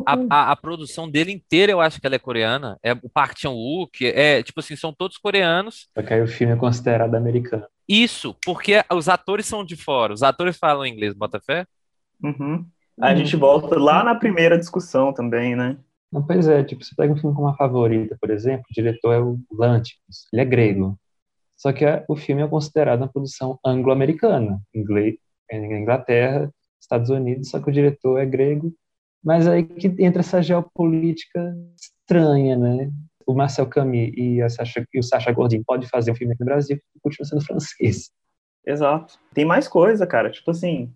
[0.06, 2.78] a, a, a, produção dele inteira, eu acho que ela é coreana.
[2.82, 5.88] É o Park Chan-wook, é tipo assim, são todos coreanos.
[5.94, 7.66] Só que aí o filme é considerado americano.
[7.88, 10.12] Isso, porque os atores são de fora.
[10.12, 11.66] Os atores falam inglês, bota fé?
[12.22, 12.64] Uhum.
[13.00, 15.76] Aí a gente volta lá na primeira discussão também, né?
[16.12, 19.12] Não, pois é, tipo, você pega um filme como A Favorita, por exemplo, o diretor
[19.12, 20.98] é o Lantimos, ele é grego.
[21.56, 25.16] Só que o filme é considerado uma produção anglo-americana, inglês,
[25.52, 28.74] Inglaterra, Estados Unidos, só que o diretor é grego,
[29.22, 32.90] mas aí que entra essa geopolítica estranha, né?
[33.26, 36.76] O Marcel Camus e, e o Sacha Gordin podem fazer um filme aqui no Brasil
[36.96, 38.10] e continua sendo francês.
[38.66, 39.18] Exato.
[39.32, 40.30] Tem mais coisa, cara.
[40.30, 40.92] Tipo assim,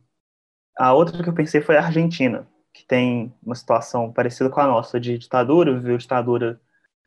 [0.76, 2.46] a outra que eu pensei foi a Argentina.
[2.74, 6.60] que tem uma situação parecida com a nossa de ditadura, viveu ditadura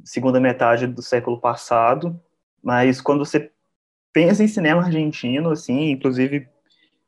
[0.06, 2.20] segunda metade do século passado,
[2.64, 3.52] mas quando você
[4.14, 6.48] pensa em cinema argentino, assim, inclusive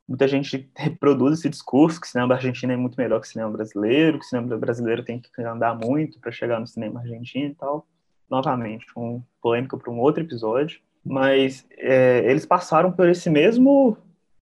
[0.10, 3.52] muita gente reproduz esse discurso que o cinema argentino é muito melhor que o cinema
[3.52, 7.54] brasileiro, que o cinema brasileiro tem que andar muito para chegar no cinema argentino e
[7.54, 7.86] tal.
[8.28, 13.96] Novamente, um polêmico para um outro episódio, mas é, eles passaram por esse mesmo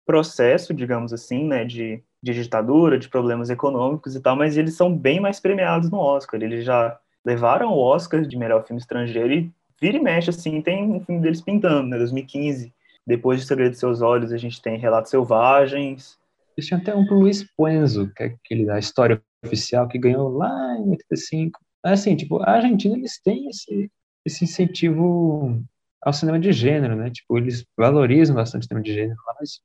[0.05, 4.95] processo, digamos assim, né, de, de ditadura, de problemas econômicos e tal, mas eles são
[4.95, 6.43] bem mais premiados no Oscar.
[6.43, 9.51] Eles já levaram o Oscar de melhor filme estrangeiro e
[9.81, 12.71] vira e mexe, assim, tem um filme deles pintando, né, 2015.
[13.07, 16.19] Depois de Segredo de Seus Olhos, a gente tem Relatos Selvagens.
[16.57, 20.29] Eles tinham até um pro Luiz Puenzo, que é aquele da história oficial, que ganhou
[20.29, 21.61] lá em 85.
[21.83, 23.91] Assim, tipo, a Argentina, eles têm esse,
[24.25, 25.63] esse incentivo
[26.03, 27.11] ao cinema de gênero, né?
[27.11, 29.61] Tipo, eles valorizam bastante o cinema de gênero, mas,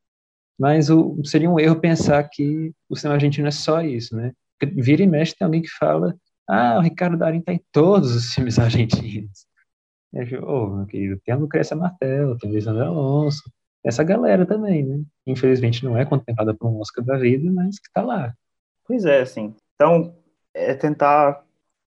[0.59, 4.33] mas o, seria um erro pensar que o cinema argentino é só isso, né?
[4.75, 6.13] Vira e mexe tem alguém que fala
[6.49, 9.45] ah, o Ricardo Darín tá em todos os filmes argentinos.
[10.11, 13.43] Eu oh, meu querido, tem a Lucrécia Martel, tem a Lisandra Alonso,
[13.83, 15.01] essa galera também, né?
[15.25, 18.33] Infelizmente não é contemplada por um Oscar da vida, mas que tá lá.
[18.85, 19.55] Pois é, assim.
[19.75, 20.15] Então,
[20.53, 21.43] é tentar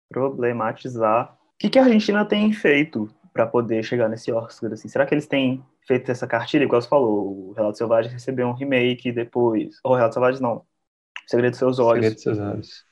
[0.10, 4.88] problematizar o que, que a Argentina tem feito para poder chegar nesse Oscar, assim.
[4.88, 8.53] Será que eles têm feito essa cartilha, igual você falou, o Relato Selvagem recebeu um
[8.53, 10.63] remake depois, ou Relato Selvagem não,
[11.25, 12.05] Segredo dos Seus Olhos.
[12.05, 12.86] Segredo dos Seus Olhos.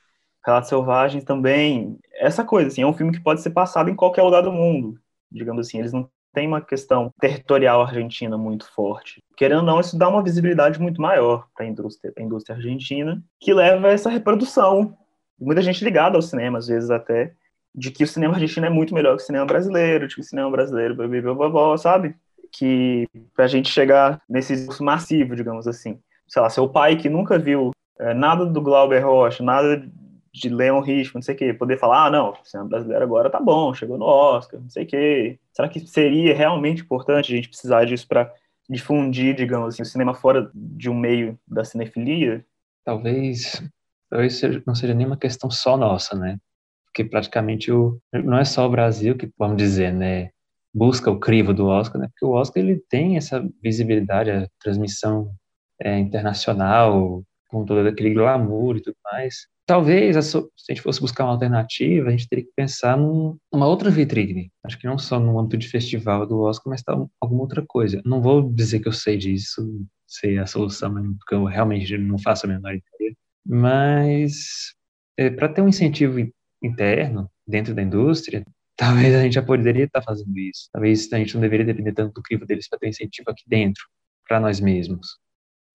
[0.44, 4.22] Relatos Selvagens também, essa coisa, assim, é um filme que pode ser passado em qualquer
[4.22, 4.98] lugar do mundo,
[5.30, 9.22] digamos assim, eles não têm uma questão territorial argentina muito forte.
[9.36, 13.52] Querendo ou não, isso dá uma visibilidade muito maior para a indústria, indústria argentina, que
[13.52, 14.96] leva a essa reprodução.
[15.38, 17.32] Muita gente ligada ao cinema, às vezes até,
[17.74, 20.24] de que o cinema argentino é muito melhor que o cinema brasileiro, de que o
[20.24, 22.14] cinema brasileiro, blá, blá, blá, blá, sabe?
[22.52, 25.98] Que pra gente chegar nesse discurso massivo, digamos assim.
[26.26, 29.88] Sei lá, seu pai que nunca viu é, nada do Glauber Rocha, nada
[30.32, 33.30] de Leon Richman, não sei o quê, poder falar, ah, não, o cinema brasileiro agora
[33.30, 35.38] tá bom, chegou no Oscar, não sei o quê.
[35.52, 38.32] Será que seria realmente importante a gente precisar disso para
[38.68, 42.44] difundir, digamos assim, o cinema fora de um meio da cinefilia?
[42.84, 43.62] Talvez,
[44.10, 46.38] talvez não seja nenhuma questão só nossa, né?
[46.84, 50.30] Porque praticamente o, não é só o Brasil que, vamos dizer, né,
[50.74, 52.08] busca o crivo do Oscar, né?
[52.08, 55.32] Porque o Oscar ele tem essa visibilidade, a transmissão
[55.80, 59.46] é, internacional, com todo aquele glamour e tudo mais.
[59.68, 63.66] Talvez, se a gente fosse buscar uma alternativa, a gente teria que pensar num, numa
[63.66, 64.50] outra vitrine.
[64.64, 68.00] Acho que não só no âmbito de festival do Oscar, mas tá alguma outra coisa.
[68.02, 72.46] Não vou dizer que eu sei disso, sei a solução, porque eu realmente não faço
[72.46, 73.14] a menor ideia.
[73.44, 74.72] Mas,
[75.18, 76.18] é, para ter um incentivo
[76.62, 80.70] interno dentro da indústria, talvez a gente já poderia estar fazendo isso.
[80.72, 83.82] Talvez a gente não deveria depender tanto do crivo deles para ter incentivo aqui dentro,
[84.26, 85.18] para nós mesmos.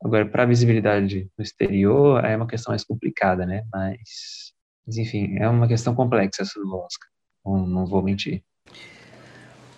[0.04, 3.64] Agora, para visibilidade no exterior, é uma questão mais complicada, né?
[3.72, 4.54] Mas,
[4.86, 7.08] mas, enfim, é uma questão complexa essa do Oscar.
[7.46, 8.44] Não, não vou mentir.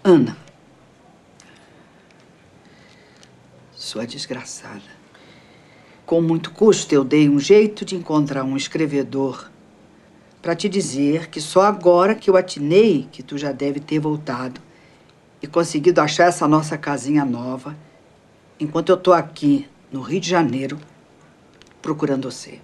[0.03, 0.35] Ana.
[3.71, 4.95] Sua desgraçada.
[6.07, 9.51] Com muito custo, eu dei um jeito de encontrar um escrevedor
[10.41, 14.59] para te dizer que só agora que eu atinei que tu já deve ter voltado
[15.41, 17.75] e conseguido achar essa nossa casinha nova,
[18.59, 20.77] enquanto eu tô aqui no Rio de Janeiro,
[21.81, 22.59] procurando você.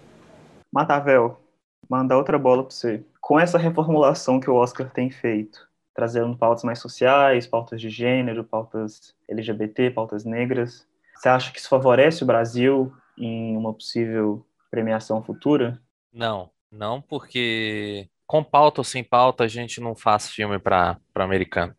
[0.70, 1.41] Matavel,
[1.89, 3.06] manda outra bola para você.
[3.22, 5.65] Com essa reformulação que o Oscar tem feito,
[5.96, 11.70] trazendo pautas mais sociais, pautas de gênero, pautas LGBT, pautas negras, você acha que isso
[11.70, 15.82] favorece o Brasil em uma possível premiação futura?
[16.12, 21.74] Não, não, porque com pauta ou sem pauta a gente não faz filme para americano.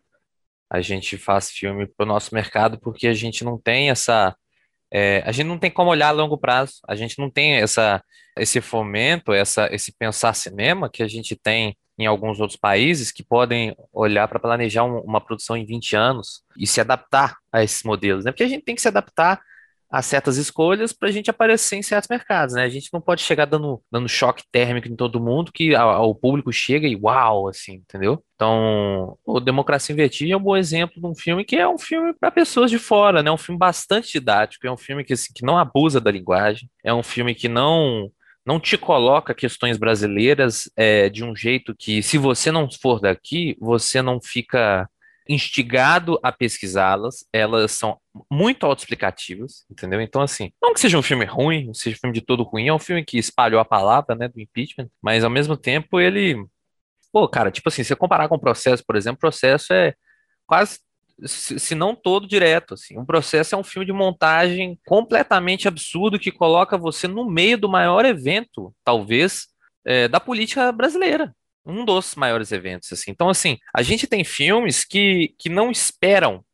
[0.70, 4.34] A gente faz filme para o nosso mercado porque a gente não tem essa
[4.92, 8.04] é, a gente não tem como olhar a longo prazo, a gente não tem essa,
[8.36, 13.22] esse fomento, essa, esse pensar cinema que a gente tem em alguns outros países que
[13.22, 17.82] podem olhar para planejar um, uma produção em 20 anos e se adaptar a esses
[17.82, 18.32] modelos, né?
[18.32, 19.40] Porque a gente tem que se adaptar
[19.92, 22.64] a certas escolhas para a gente aparecer em certos mercados, né?
[22.64, 26.50] A gente não pode chegar dando, dando choque térmico em todo mundo que o público
[26.50, 28.24] chega e uau, assim, entendeu?
[28.34, 31.78] Então, o Democracia em Vertigem é um bom exemplo de um filme que é um
[31.78, 33.30] filme para pessoas de fora, né?
[33.30, 36.94] Um filme bastante didático, é um filme que, assim, que não abusa da linguagem, é
[36.94, 38.10] um filme que não
[38.44, 43.56] não te coloca questões brasileiras é, de um jeito que, se você não for daqui,
[43.60, 44.88] você não fica
[45.28, 47.98] instigado a pesquisá-las, elas são
[48.30, 50.00] muito autoexplicativas, entendeu?
[50.00, 52.68] Então, assim, não que seja um filme ruim, não seja um filme de todo ruim,
[52.68, 56.44] é um filme que espalhou a palavra, né, do impeachment, mas ao mesmo tempo ele.
[57.12, 59.94] Pô, cara, tipo assim, se você comparar com o processo, por exemplo, o processo é
[60.46, 60.80] quase
[61.26, 62.98] se não todo direto, assim.
[62.98, 67.68] Um processo é um filme de montagem completamente absurdo que coloca você no meio do
[67.68, 69.46] maior evento, talvez,
[69.84, 71.34] é, da política brasileira.
[71.64, 73.10] Um dos maiores eventos, assim.
[73.10, 76.44] Então, assim, a gente tem filmes que, que não esperam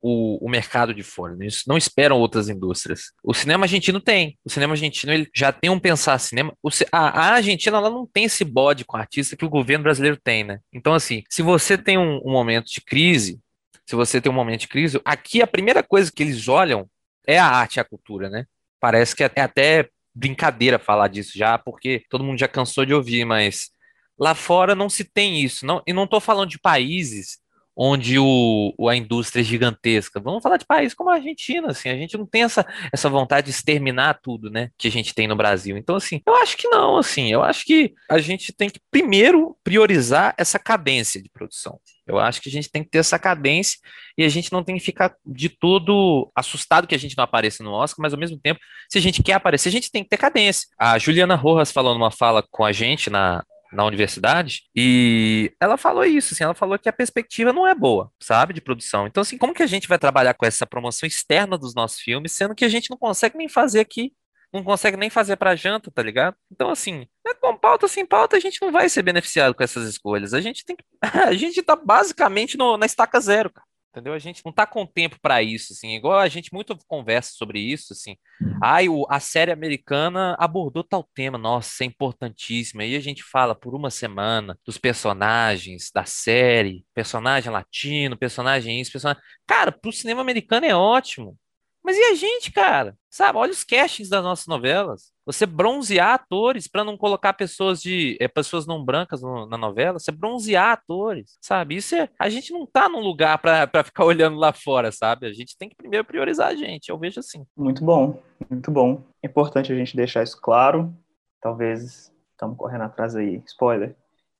[0.00, 1.46] o, o, mercado de fora, né?
[1.66, 3.12] não esperam outras indústrias.
[3.24, 4.38] O cinema argentino tem.
[4.44, 6.52] O cinema argentino ele já tem um pensar cinema.
[6.62, 10.16] O, a, a, Argentina ela não tem esse bode com artista que o governo brasileiro
[10.16, 10.60] tem, né?
[10.72, 13.40] Então, assim, se você tem um, um momento de crise,
[13.84, 16.88] se você tem um momento de crise, aqui a primeira coisa que eles olham
[17.26, 18.46] é a arte e a cultura, né?
[18.78, 23.24] Parece que é até brincadeira falar disso já, porque todo mundo já cansou de ouvir,
[23.24, 23.70] mas
[24.18, 25.66] lá fora não se tem isso.
[25.66, 27.38] Não, e não estou falando de países
[27.76, 30.18] onde o, a indústria é gigantesca.
[30.18, 33.46] Vamos falar de países como a Argentina, assim, a gente não tem essa, essa vontade
[33.46, 35.76] de exterminar tudo, né, que a gente tem no Brasil.
[35.76, 39.54] Então, assim, eu acho que não, assim, eu acho que a gente tem que primeiro
[39.62, 41.78] priorizar essa cadência de produção.
[42.06, 43.78] Eu acho que a gente tem que ter essa cadência
[44.16, 47.62] e a gente não tem que ficar de tudo assustado que a gente não apareça
[47.62, 50.08] no Oscar, mas ao mesmo tempo, se a gente quer aparecer, a gente tem que
[50.08, 50.68] ter cadência.
[50.78, 53.44] A Juliana Rojas falou numa fala com a gente na,
[53.76, 58.10] na universidade e ela falou isso, assim, ela falou que a perspectiva não é boa,
[58.20, 59.06] sabe, de produção.
[59.06, 62.32] Então, assim, como que a gente vai trabalhar com essa promoção externa dos nossos filmes,
[62.32, 64.12] sendo que a gente não consegue nem fazer aqui,
[64.52, 66.36] não consegue nem fazer para janta, tá ligado?
[66.50, 69.88] Então, assim, né, com pauta sem pauta, a gente não vai ser beneficiado com essas
[69.88, 70.32] escolhas.
[70.32, 70.84] A gente tem que,
[71.28, 74.12] a gente tá basicamente no, na estaca zero, cara entendeu?
[74.12, 77.58] A gente não tá com tempo para isso, assim, igual a gente muito conversa sobre
[77.58, 78.16] isso, assim.
[78.62, 82.82] Ai, o, a série americana abordou tal tema, nossa, é importantíssimo.
[82.82, 88.92] Aí a gente fala por uma semana dos personagens da série, personagem latino, personagem isso,
[88.92, 89.22] personagem.
[89.46, 91.38] Cara, pro cinema americano é ótimo.
[91.86, 92.96] Mas e a gente, cara?
[93.08, 95.12] Sabe, olha os castings das nossas novelas.
[95.24, 100.00] Você bronzear atores para não colocar pessoas de é, pessoas não brancas no, na novela,
[100.00, 101.76] você bronzear atores, sabe?
[101.76, 105.28] Isso é, a gente não tá num lugar para ficar olhando lá fora, sabe?
[105.28, 107.46] A gente tem que primeiro priorizar a gente, eu vejo assim.
[107.56, 108.20] Muito bom,
[108.50, 109.04] muito bom.
[109.22, 110.92] É importante a gente deixar isso claro.
[111.40, 113.94] Talvez estamos correndo atrás aí, spoiler,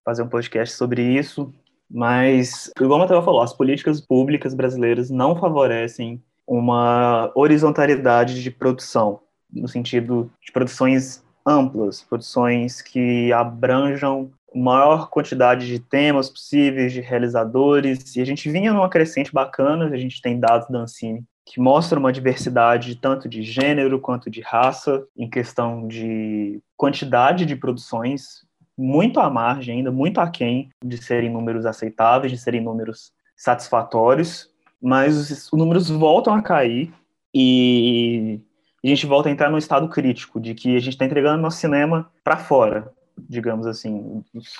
[0.05, 1.55] fazer um podcast sobre isso,
[1.89, 9.21] mas igual o Matheus falou, as políticas públicas brasileiras não favorecem uma horizontalidade de produção,
[9.53, 18.17] no sentido de produções amplas, produções que abranjam maior quantidade de temas possíveis, de realizadores,
[18.17, 22.01] e a gente vinha numa crescente bacana, a gente tem dados da Ancine que mostram
[22.01, 28.45] uma diversidade tanto de gênero quanto de raça, em questão de quantidade de produções,
[28.77, 34.51] muito à margem ainda, muito aquém de serem números aceitáveis, de serem números satisfatórios,
[34.83, 36.93] mas os, os números voltam a cair
[37.35, 38.41] e
[38.85, 41.59] a gente volta a entrar num estado crítico de que a gente está entregando nosso
[41.59, 44.23] cinema para fora, digamos assim.
[44.33, 44.53] Os,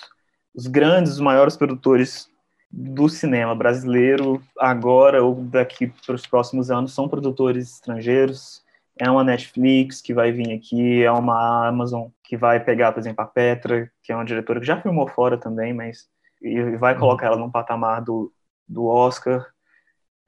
[0.55, 2.29] os, grandes, os maiores produtores
[2.71, 8.65] do cinema brasileiro, agora ou daqui para os próximos anos, são produtores estrangeiros.
[8.99, 13.23] É uma Netflix que vai vir aqui, é uma Amazon que vai pegar, por exemplo,
[13.23, 16.09] a Petra, que é uma diretora que já filmou fora também, mas
[16.43, 17.01] e vai uhum.
[17.01, 18.33] colocar ela num patamar do,
[18.69, 19.47] do Oscar.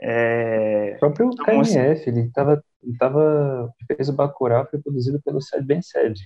[0.01, 0.95] É...
[0.97, 5.41] O próprio então, KMF, assim, ele tava, ele tava, fez o Bacurau, foi produzido pelo
[5.41, 6.21] Sed Ben Sed,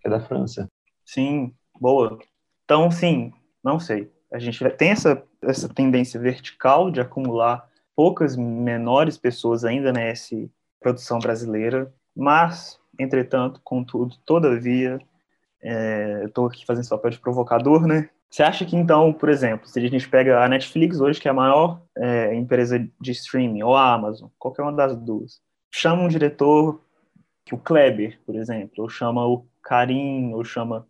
[0.00, 0.68] que é da França.
[1.04, 2.18] Sim, boa.
[2.64, 4.10] Então, sim, não sei.
[4.32, 10.36] A gente tem essa, essa tendência vertical de acumular poucas menores pessoas ainda nessa
[10.80, 14.98] produção brasileira, mas, entretanto, contudo, todavia,
[15.62, 18.08] é, eu estou aqui fazendo esse papel de provocador, né?
[18.30, 21.32] Você acha que então, por exemplo, se a gente pega a Netflix hoje, que é
[21.32, 25.40] a maior é, empresa de streaming, ou a Amazon, qualquer uma das duas,
[25.74, 26.80] chama um diretor
[27.44, 30.86] que o Kleber, por exemplo, ou chama o Karim, ou chama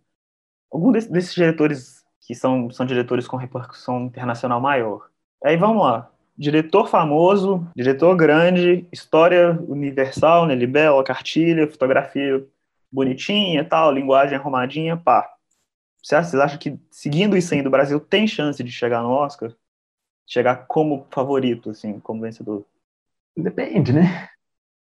[0.70, 5.09] algum desses, desses diretores que são, são diretores com repercussão internacional maior.
[5.42, 12.46] Aí vamos lá, diretor famoso, diretor grande, história universal, né, libela, cartilha, fotografia
[12.92, 15.39] bonitinha, tal, linguagem arrumadinha, pá
[16.03, 19.55] vocês acham que, seguindo isso aí do Brasil, tem chance de chegar no Oscar?
[20.27, 22.65] Chegar como favorito, assim, como vencedor?
[23.37, 24.29] Depende, né?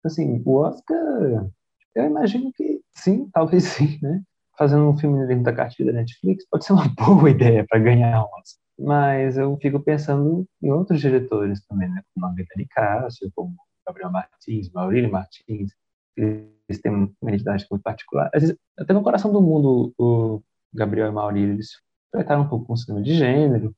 [0.04, 1.50] Assim, o Oscar,
[1.96, 4.22] eu imagino que sim, talvez sim, né?
[4.58, 8.22] Fazendo um filme dentro da cartilha da Netflix pode ser uma boa ideia para ganhar
[8.22, 8.64] o Oscar.
[8.78, 12.02] Mas eu fico pensando em outros diretores também, né?
[12.14, 15.72] Como a Rita Cássio, como Gabriel Martins, Maurílio Martins,
[16.18, 18.30] eles têm uma identidade muito particular.
[18.34, 20.42] Às vezes, até no coração do mundo, o
[20.74, 21.70] Gabriel e Maurílio, eles
[22.12, 23.76] trataram um pouco com o cinema de gênero,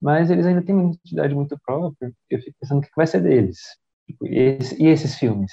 [0.00, 2.12] mas eles ainda têm uma identidade muito própria.
[2.28, 3.58] Eu fico pensando o que vai ser deles.
[4.06, 5.52] Tipo, e, esse, e, esses filmes?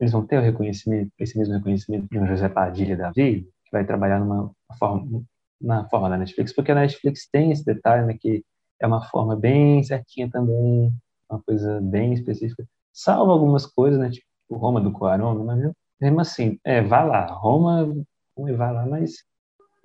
[0.00, 3.70] Eles vão ter o reconhecimento, esse mesmo reconhecimento de um José Padilha da vida, que
[3.72, 5.22] vai trabalhar numa forma,
[5.60, 8.44] na forma da Netflix, porque a Netflix tem esse detalhe, né, que
[8.80, 10.92] é uma forma bem certinha também,
[11.28, 12.64] uma coisa bem específica.
[12.92, 17.92] Salva algumas coisas, né, tipo Roma do Cuarón, mas mesmo assim, é, vá lá, Roma,
[18.36, 19.24] vai lá, mas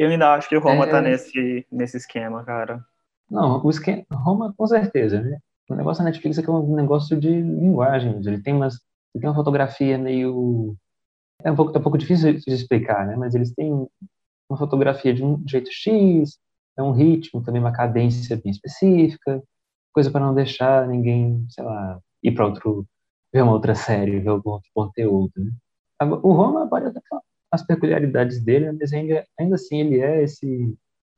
[0.03, 0.89] Eu ainda acho que o Roma É.
[0.89, 2.83] tá nesse, nesse esquema, cara.
[3.29, 5.37] Não, o esquema, Roma com certeza, né?
[5.69, 8.21] O negócio da Netflix é que é um negócio de linguagem.
[8.25, 8.75] Ele tem umas,
[9.13, 10.75] ele tem uma fotografia meio
[11.43, 13.15] é um pouco, é um pouco difícil de explicar, né?
[13.15, 13.71] Mas eles têm
[14.49, 16.37] uma fotografia de um jeito X,
[16.77, 19.41] é um ritmo, também uma cadência bem específica,
[19.93, 22.85] coisa para não deixar ninguém, sei lá, ir para outro,
[23.31, 25.51] ver uma outra série, ver algum outro conteúdo, né?
[26.21, 27.21] O Roma pode até falar
[27.53, 30.75] as peculiaridades dele, mas ainda, ainda assim ele é esse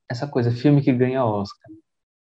[0.10, 1.72] essa coisa, filme que ganha Oscar,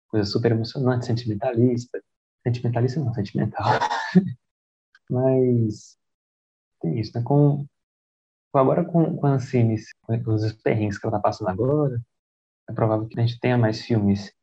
[0.07, 2.01] coisa super emocionante, sentimentalista,
[2.41, 3.65] sentimentalista não, sentimental,
[5.11, 5.97] mas
[6.81, 7.23] tem isso, né?
[7.23, 7.67] Com,
[8.53, 9.75] agora com, com a Ancine,
[10.07, 12.01] com os perrengues que ela tá passando agora,
[12.69, 14.33] é provável que a gente tenha mais filmes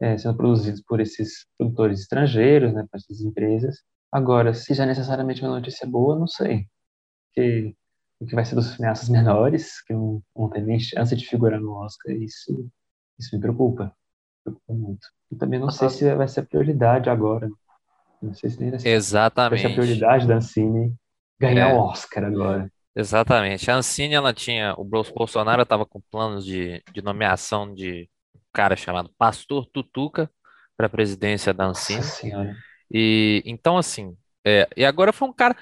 [0.00, 3.82] é, sendo produzidos por esses produtores estrangeiros, né, por essas empresas.
[4.12, 6.68] Agora, se já é necessariamente uma notícia boa, não sei.
[7.34, 7.74] Porque
[8.20, 11.60] o que vai ser dos cineastas menores, que não, não tem nem chance de figurar
[11.60, 12.70] no Oscar, isso,
[13.18, 13.86] isso me preocupa.
[14.46, 15.08] Me preocupa muito.
[15.32, 17.50] E também não sei se vai ser a prioridade agora.
[18.22, 18.90] Não sei se nem vai ser,
[19.48, 19.72] vai ser a Exatamente.
[19.72, 20.94] prioridade da Ancine
[21.40, 21.74] ganhar É.
[21.74, 22.70] o Oscar agora.
[22.94, 23.70] Exatamente.
[23.70, 24.74] A Ancine, ela tinha.
[24.78, 30.30] O Bol- Bolsonaro estava com planos de, de nomeação de um cara chamado Pastor Tutuca
[30.76, 32.00] para a presidência da Ancine.
[32.00, 32.56] Nossa senhora.
[32.90, 35.56] E então, assim, é, e agora foi um cara.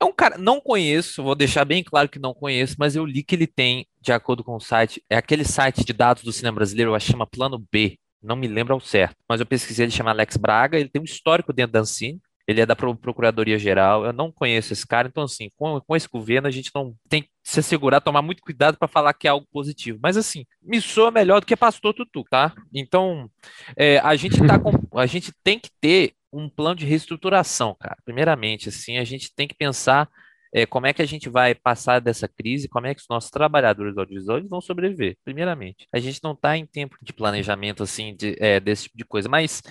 [0.00, 3.22] É um cara, não conheço, vou deixar bem claro que não conheço, mas eu li
[3.22, 6.54] que ele tem, de acordo com o site, é aquele site de dados do cinema
[6.56, 9.84] brasileiro, eu acho que chama Plano B, não me lembro ao certo, mas eu pesquisei,
[9.84, 12.96] ele chama Alex Braga, ele tem um histórico dentro da Ancine, ele é da Pro-
[12.96, 16.94] Procuradoria-Geral, eu não conheço esse cara, então, assim, com, com esse governo a gente não
[17.08, 20.46] tem que se assegurar, tomar muito cuidado para falar que é algo positivo, mas, assim,
[20.62, 22.54] me soa melhor do que Pastor Tutu, tá?
[22.74, 23.30] Então,
[23.76, 27.96] é, a gente tá com, a gente tem que ter um plano de reestruturação, cara.
[28.04, 30.08] Primeiramente, assim, a gente tem que pensar
[30.52, 33.30] é, como é que a gente vai passar dessa crise, como é que os nossos
[33.30, 35.16] trabalhadores audiovisuais vão sobreviver.
[35.24, 39.04] Primeiramente, a gente não está em tempo de planejamento assim de, é, desse tipo de
[39.04, 39.62] coisa, mas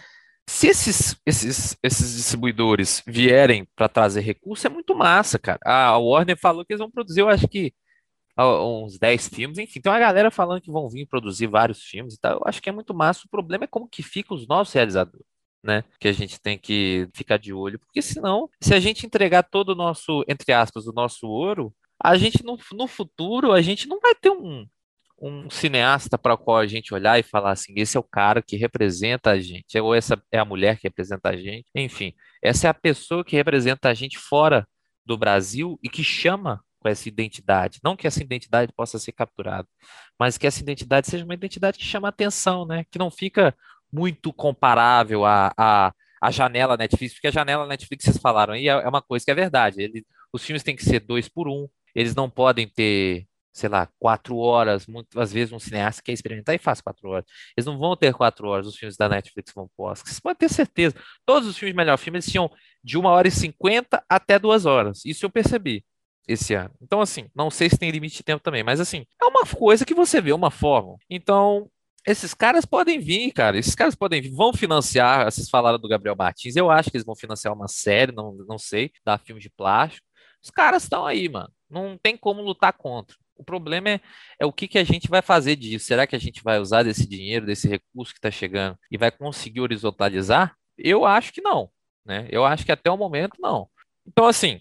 [0.50, 5.60] se esses, esses, esses distribuidores vierem para trazer recurso, é muito massa, cara.
[5.66, 7.74] A Warner falou que eles vão produzir, eu acho que
[8.38, 12.20] uns 10 filmes, enfim, tem uma galera falando que vão vir produzir vários filmes e
[12.20, 12.36] tal.
[12.38, 13.24] Eu acho que é muito massa.
[13.26, 15.26] O problema é como que ficam os nossos realizadores
[15.64, 15.84] né?
[16.00, 19.70] Que a gente tem que ficar de olho, porque senão, se a gente entregar todo
[19.70, 24.00] o nosso, entre aspas, o nosso ouro, a gente no, no futuro, a gente não
[24.00, 24.66] vai ter um,
[25.22, 28.42] um cineasta para o qual a gente olhar e falar assim, esse é o cara
[28.42, 32.68] que representa a gente, ou essa é a mulher que representa a gente, enfim, essa
[32.68, 34.68] é a pessoa que representa a gente fora
[35.06, 37.80] do Brasil e que chama com essa identidade.
[37.84, 39.68] Não que essa identidade possa ser capturada,
[40.18, 42.86] mas que essa identidade seja uma identidade que chama atenção, né?
[42.90, 43.56] Que não fica
[43.92, 48.72] muito comparável à, à, à janela Netflix, porque a janela Netflix, vocês falaram aí, é
[48.72, 49.82] é uma coisa que é verdade.
[49.82, 53.88] Ele, os filmes têm que ser dois por um, eles não podem ter, sei lá,
[54.00, 54.86] quatro horas.
[54.88, 57.26] Muitas vezes um cineasta quer experimentar e faz quatro horas.
[57.58, 60.08] Eles não vão ter quatro horas, os filmes da Netflix vão Oscar.
[60.08, 60.96] Vocês podem ter certeza.
[61.26, 62.52] Todos os filmes de melhor filme, eles tinham
[62.84, 65.04] de uma hora e cinquenta até duas horas.
[65.04, 65.84] Isso eu percebi
[66.28, 66.72] esse ano.
[66.80, 69.84] Então, assim, não sei se tem limite de tempo também, mas assim, é uma coisa
[69.84, 70.96] que você vê, uma forma.
[71.10, 71.68] Então,
[72.10, 73.58] esses caras podem vir, cara.
[73.58, 75.26] Esses caras podem vir, vão financiar.
[75.26, 76.56] Vocês falaram do Gabriel Martins.
[76.56, 80.08] Eu acho que eles vão financiar uma série, não, não sei, da filme de plástico.
[80.42, 81.52] Os caras estão aí, mano.
[81.70, 83.16] Não tem como lutar contra.
[83.36, 84.02] O problema é,
[84.40, 85.86] é o que, que a gente vai fazer disso.
[85.86, 89.12] Será que a gente vai usar desse dinheiro, desse recurso que está chegando e vai
[89.12, 90.56] conseguir horizontalizar?
[90.78, 91.70] Eu acho que não.
[92.04, 92.28] Né?
[92.32, 93.70] Eu acho que até o momento não.
[94.08, 94.60] Então, assim,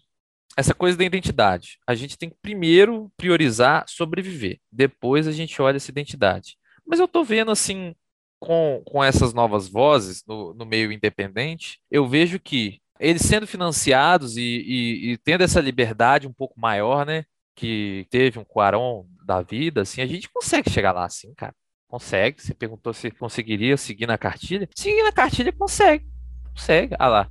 [0.55, 1.79] essa coisa da identidade.
[1.87, 4.61] A gente tem que primeiro priorizar sobreviver.
[4.71, 6.59] Depois a gente olha essa identidade.
[6.89, 7.95] Mas eu tô vendo assim,
[8.41, 14.37] com, com essas novas vozes no, no meio independente, eu vejo que eles sendo financiados
[14.37, 17.25] e, e, e tendo essa liberdade um pouco maior, né?
[17.55, 21.55] Que teve um Quaron da vida, assim, a gente consegue chegar lá, assim, cara.
[21.87, 22.43] Consegue.
[22.43, 24.69] Você perguntou se conseguiria seguir na cartilha.
[24.75, 26.07] Seguir na cartilha consegue.
[26.51, 26.95] Consegue.
[26.99, 27.31] Ah lá.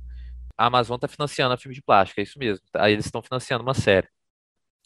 [0.56, 2.64] A Amazon tá financiando a filme de plástico, é isso mesmo.
[2.74, 4.08] Aí eles estão financiando uma série.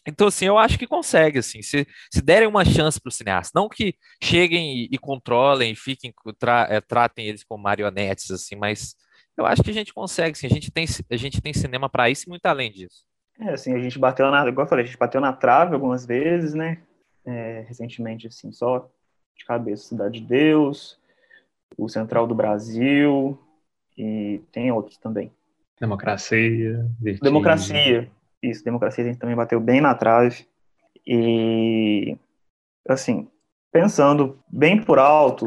[0.07, 3.53] Então, assim, eu acho que consegue, assim, se, se derem uma chance para o cineasta,
[3.59, 8.57] não que cheguem e, e controlem e fiquem, tra, é, tratem eles como marionetes, assim,
[8.57, 8.97] mas
[9.37, 12.11] eu acho que a gente consegue, assim, a gente tem, a gente tem cinema para
[12.11, 13.05] isso e muito além disso.
[13.39, 16.05] É, assim, a gente bateu na, igual eu falei, a gente bateu na trave algumas
[16.05, 16.83] vezes, né,
[17.25, 18.91] é, recentemente, assim, só
[19.37, 20.99] de cabeça, Cidade de Deus,
[21.79, 23.39] o Central do Brasil,
[23.97, 25.33] e tem outros também.
[25.81, 27.23] Democracia, Vertigem.
[27.23, 28.11] Democracia,
[28.43, 30.47] isso, democracia a gente também bateu bem na trave.
[31.07, 32.17] E,
[32.89, 33.29] assim,
[33.71, 35.47] pensando bem por alto,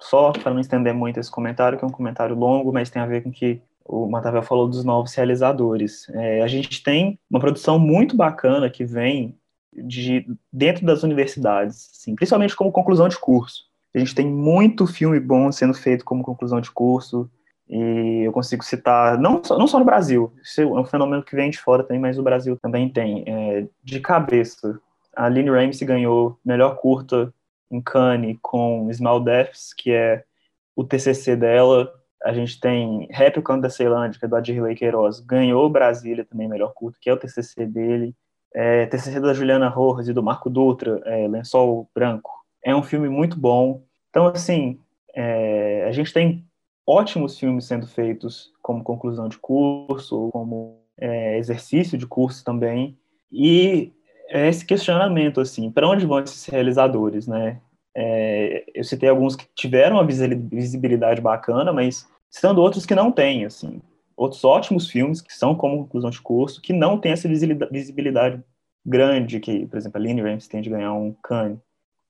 [0.00, 3.06] só para não estender muito esse comentário, que é um comentário longo, mas tem a
[3.06, 6.08] ver com que o Matavel falou dos novos realizadores.
[6.10, 9.36] É, a gente tem uma produção muito bacana que vem
[9.72, 13.64] de dentro das universidades, assim, principalmente como conclusão de curso.
[13.94, 17.30] A gente tem muito filme bom sendo feito como conclusão de curso,
[17.70, 21.36] e eu consigo citar, não só, não só no Brasil, isso é um fenômeno que
[21.36, 23.22] vem de fora também, mas o Brasil também tem.
[23.26, 24.80] É, de cabeça,
[25.14, 27.32] a Lynn Ramsey ganhou melhor curta
[27.70, 30.24] em Cannes com Small Deaths, que é
[30.74, 31.92] o TCC dela.
[32.24, 36.24] A gente tem Rap o Canto da Ceilândia, que é do Adirley Queiroz, ganhou Brasília
[36.24, 38.16] também melhor curta, que é o TCC dele.
[38.52, 42.32] É, TCC da Juliana Rojas e do Marco Dutra, é, Lençol Branco.
[42.64, 43.84] É um filme muito bom.
[44.10, 44.80] Então, assim,
[45.14, 46.44] é, a gente tem
[46.90, 52.98] ótimos filmes sendo feitos como conclusão de curso, como é, exercício de curso também.
[53.30, 53.92] E
[54.28, 57.60] é esse questionamento, assim, para onde vão esses realizadores, né?
[57.94, 63.44] É, eu citei alguns que tiveram uma visibilidade bacana, mas citando outros que não têm,
[63.44, 63.80] assim.
[64.16, 68.42] Outros ótimos filmes que são como conclusão de curso, que não têm essa visibilidade
[68.84, 71.58] grande que, por exemplo, a Ramsey tem de ganhar um Cannes,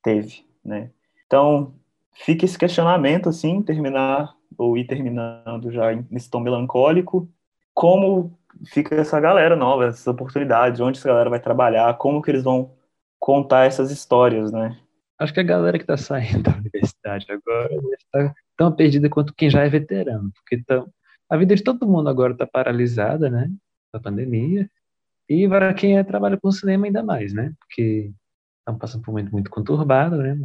[0.02, 0.90] teve, né?
[1.26, 1.72] Então,
[2.12, 7.26] fica esse questionamento, assim, terminar, ou ir terminando já nesse tom melancólico,
[7.72, 12.44] como fica essa galera nova, essas oportunidades, onde essa galera vai trabalhar, como que eles
[12.44, 12.70] vão
[13.18, 14.78] contar essas histórias, né?
[15.18, 19.48] Acho que a galera que está saindo da universidade agora está tão perdida quanto quem
[19.48, 20.92] já é veterano, porque tão,
[21.30, 23.50] a vida de todo mundo agora está paralisada, né,
[23.94, 24.68] da pandemia,
[25.26, 28.12] e para quem é, trabalha com cinema ainda mais, né, porque
[28.58, 30.38] estão passando por um momento muito conturbado, né,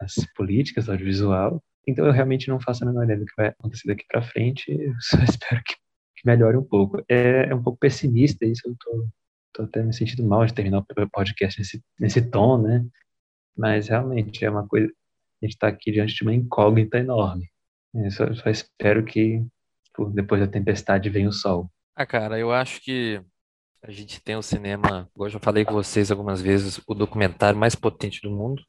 [0.00, 3.88] as políticas, audiovisual, então eu realmente não faço a menor ideia do que vai acontecer
[3.88, 5.74] daqui para frente, eu só espero que
[6.20, 7.02] que melhore um pouco.
[7.08, 9.08] É, é um pouco pessimista isso, eu tô,
[9.54, 12.84] tô até me sentindo mal de terminar o podcast nesse, nesse tom, né?
[13.56, 17.48] Mas realmente é uma coisa, a gente está aqui diante de uma incógnita enorme.
[17.94, 19.44] Eu só, só espero que
[19.84, 21.70] tipo, depois da tempestade venha o sol.
[21.96, 23.20] Ah, cara, eu acho que
[23.82, 27.74] a gente tem o cinema, igual eu falei com vocês algumas vezes, o documentário mais
[27.74, 28.62] potente do mundo.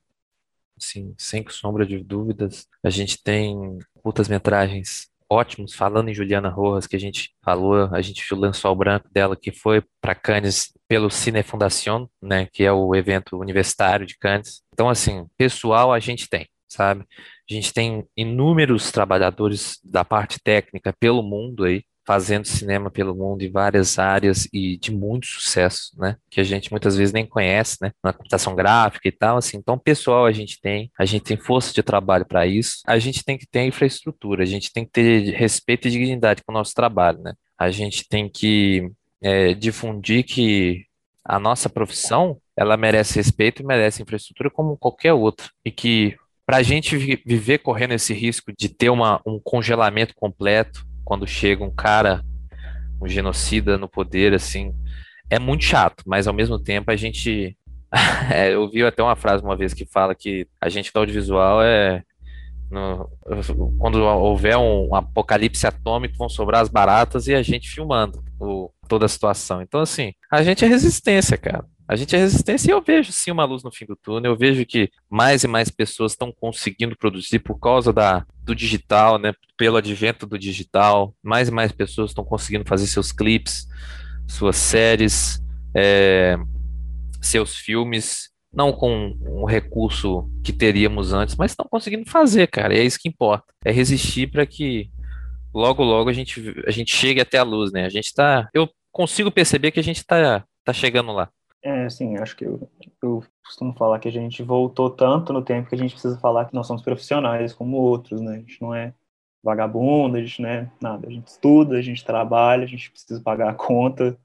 [0.78, 2.68] Sem sombra de dúvidas.
[2.84, 8.22] A gente tem curtas-metragens ótimos, falando em Juliana Rojas, que a gente falou, a gente
[8.28, 12.72] viu o lençol branco dela, que foi para Cannes pelo Cine Fundación, né, que é
[12.72, 14.62] o evento universitário de Cannes.
[14.74, 17.06] Então, assim, pessoal a gente tem, sabe?
[17.50, 23.42] A gente tem inúmeros trabalhadores da parte técnica pelo mundo aí, fazendo cinema pelo mundo
[23.42, 26.18] em várias áreas e de muito sucesso, né?
[26.30, 27.94] Que a gente muitas vezes nem conhece, né?
[28.04, 29.56] Na computação gráfica e tal, assim.
[29.56, 32.82] Então, pessoal, a gente tem, a gente tem força de trabalho para isso.
[32.86, 36.52] A gente tem que ter infraestrutura, a gente tem que ter respeito e dignidade com
[36.52, 37.34] o nosso trabalho, né?
[37.58, 38.92] A gente tem que
[39.22, 40.84] é, difundir que
[41.24, 46.58] a nossa profissão ela merece respeito e merece infraestrutura como qualquer outra e que para
[46.58, 51.70] a gente viver correndo esse risco de ter uma, um congelamento completo quando chega um
[51.70, 52.24] cara,
[53.02, 54.74] um genocida no poder, assim,
[55.30, 57.58] é muito chato, mas ao mesmo tempo a gente.
[58.34, 61.62] é, eu vi até uma frase uma vez que fala que a gente do audiovisual
[61.62, 62.02] é.
[62.70, 63.10] No,
[63.78, 68.72] quando houver um, um, apocalipse atômico, vão sobrar as baratas e a gente filmando o,
[68.88, 69.62] toda a situação.
[69.62, 71.66] Então, assim, a gente é resistência, cara.
[71.92, 74.32] A gente é resistência e eu vejo sim uma luz no fim do túnel.
[74.32, 79.20] Eu vejo que mais e mais pessoas estão conseguindo produzir por causa da, do digital,
[79.20, 79.34] né?
[79.58, 83.68] Pelo advento do digital, mais e mais pessoas estão conseguindo fazer seus clipes,
[84.26, 85.44] suas séries,
[85.76, 86.38] é,
[87.22, 92.74] seus filmes, não com um recurso que teríamos antes, mas estão conseguindo fazer, cara.
[92.74, 93.54] É isso que importa.
[93.66, 94.90] É resistir para que
[95.54, 97.84] logo, logo a gente, a gente chegue até a luz, né?
[97.84, 98.48] A gente tá.
[98.54, 101.30] Eu consigo perceber que a gente tá, tá chegando lá.
[101.64, 102.68] É, sim, acho que eu,
[103.04, 106.46] eu costumo falar que a gente voltou tanto no tempo que a gente precisa falar
[106.46, 108.36] que nós somos profissionais como outros, né?
[108.36, 108.94] A gente não é
[109.44, 111.08] vagabundo, a gente não é nada.
[111.08, 114.18] A gente estuda, a gente trabalha, a gente precisa pagar a conta.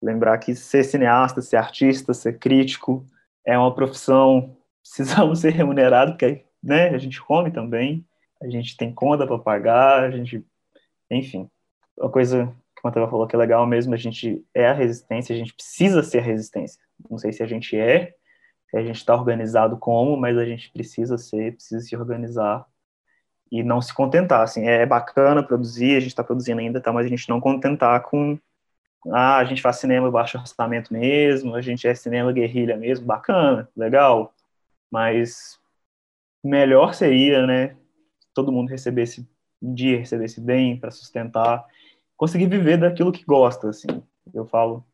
[0.00, 3.04] Lembrar que ser cineasta, ser artista, ser crítico
[3.44, 8.06] é uma profissão, precisamos ser remunerados, porque né, a gente come também,
[8.40, 10.44] a gente tem conta para pagar, a gente.
[11.10, 11.50] Enfim,
[11.98, 12.52] uma coisa
[12.82, 15.54] que o Matheus falou que é legal mesmo, a gente é a resistência, a gente
[15.54, 16.82] precisa ser a resistência.
[17.08, 18.14] Não sei se a gente é,
[18.68, 22.66] se a gente está organizado como, mas a gente precisa ser, precisa se organizar
[23.50, 24.42] e não se contentar.
[24.42, 28.02] Assim, é bacana produzir, a gente está produzindo ainda, tá, mas a gente não contentar
[28.02, 28.38] com
[29.10, 33.68] ah, a gente faz cinema baixo orçamento mesmo, a gente é cinema guerrilha mesmo, bacana,
[33.76, 34.32] legal,
[34.90, 35.58] mas
[36.42, 37.76] melhor seria, né,
[38.32, 39.28] todo mundo recebesse
[39.60, 41.64] um dia, recebesse bem para sustentar
[42.22, 43.88] conseguir viver daquilo que gosta, assim.
[44.32, 44.84] Eu falo,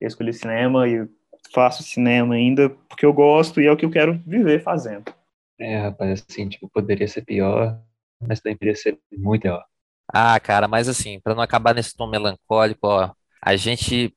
[0.00, 1.08] eu escolhi cinema e
[1.52, 5.12] faço cinema ainda porque eu gosto e é o que eu quero viver fazendo.
[5.58, 7.76] É, rapaz, assim, tipo, poderia ser pior,
[8.20, 9.64] mas também poderia ser muito pior.
[10.06, 13.10] Ah, cara, mas assim, para não acabar nesse tom melancólico, ó,
[13.42, 14.14] a gente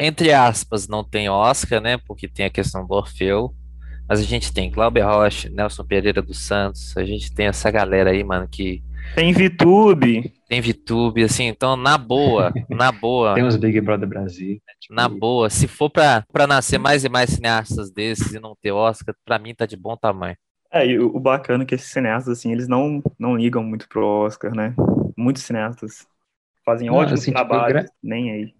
[0.00, 1.96] entre aspas, não tem Oscar, né?
[1.96, 3.54] Porque tem a questão do Orfeu.
[4.08, 8.10] Mas a gente tem Glauber Rocha, Nelson Pereira dos Santos, a gente tem essa galera
[8.10, 8.82] aí, mano, que.
[9.14, 10.32] Tem VTube.
[10.48, 13.34] Tem VTube, assim, então, na boa, na boa.
[13.34, 14.54] Tem os Big Brother Brasil.
[14.54, 14.74] Né?
[14.80, 14.94] Tipo...
[14.94, 18.72] Na boa, se for pra, pra nascer mais e mais cineastas desses e não ter
[18.72, 20.36] Oscar, pra mim tá de bom tamanho.
[20.72, 24.06] É, e o bacana é que esses cineastas, assim, eles não, não ligam muito pro
[24.06, 24.74] Oscar, né?
[25.16, 26.06] Muitos cineastas
[26.64, 28.54] fazem não, ótimos assim, trabalhos, tipo, nem aí.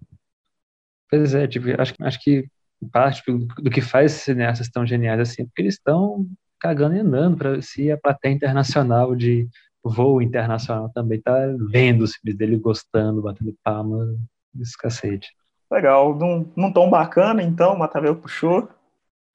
[1.11, 2.47] Pois é, tipo, acho, acho que
[2.91, 6.27] parte do que faz esses cineastas tão geniais assim, porque eles estão
[6.59, 9.49] cagando e andando para se a plateia internacional de
[9.83, 11.35] voo internacional também tá
[11.71, 14.17] vendo os filmes dele, gostando, batendo palma,
[14.61, 15.31] esse cacete.
[15.71, 18.69] Legal, num, num tom bacana, então, Matavel puxou,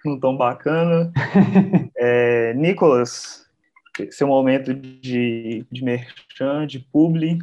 [0.05, 1.11] num tom bacana.
[1.97, 3.45] é, Nicolas,
[4.11, 7.39] seu momento de, de merchan, de publi,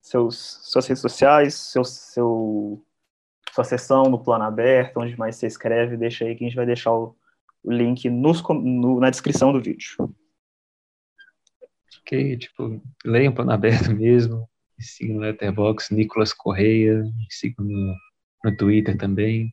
[0.00, 2.82] seus, suas redes sociais, seu, seu
[3.56, 6.66] sua sessão no plano aberto, onde mais você escreve, deixa aí que a gente vai
[6.66, 7.16] deixar o,
[7.64, 9.96] o link nos, no, na descrição do vídeo.
[12.06, 14.48] Ok, tipo, leiam plano aberto mesmo,
[15.02, 17.94] me no Letterboxd, Nicolas Correia, me no,
[18.44, 19.52] no Twitter também.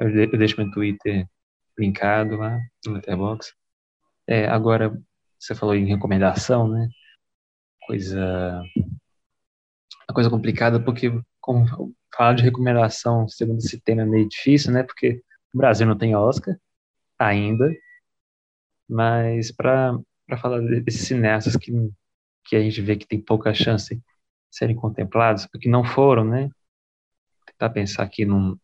[0.00, 1.28] Eu, eu deixo meu Twitter
[1.78, 3.52] linkado lá no Letterboxd.
[4.26, 4.98] É, agora,
[5.38, 6.88] você falou em recomendação, né?
[7.86, 8.62] Coisa.
[10.08, 11.66] A coisa complicada, porque como
[12.16, 14.82] falar de recomendação segundo esse tema é meio difícil, né?
[14.82, 15.22] Porque
[15.52, 16.56] o Brasil não tem Oscar
[17.18, 17.70] ainda,
[18.88, 19.98] mas para
[20.38, 21.72] falar desses cineastas que,
[22.44, 24.02] que a gente vê que tem pouca chance de
[24.50, 26.50] serem contemplados, porque não foram, né?
[27.46, 28.56] Tentar pensar aqui num,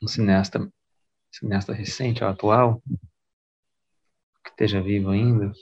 [0.00, 0.70] num cineasta,
[1.32, 2.82] cineasta recente, ou atual,
[4.44, 5.52] que esteja vivo ainda.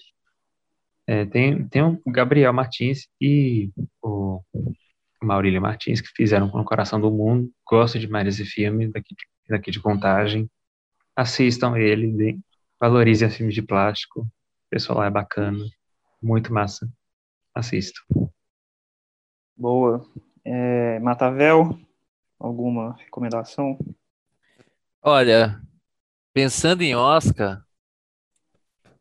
[1.06, 3.70] É, tem, tem o Gabriel Martins e
[4.02, 4.42] o
[5.22, 7.50] Maurílio Martins, que fizeram No Coração do Mundo.
[7.66, 9.14] Gosto demais desse filme, daqui,
[9.48, 10.50] daqui de contagem.
[11.16, 12.38] Assistam ele,
[12.78, 14.28] valorizem filmes de plástico.
[14.68, 15.64] O pessoal lá é bacana,
[16.22, 16.86] muito massa.
[17.54, 18.02] Assisto.
[19.56, 20.06] Boa.
[20.44, 21.78] É, Matavel,
[22.38, 23.78] alguma recomendação?
[25.02, 25.58] Olha,
[26.34, 27.64] pensando em Oscar,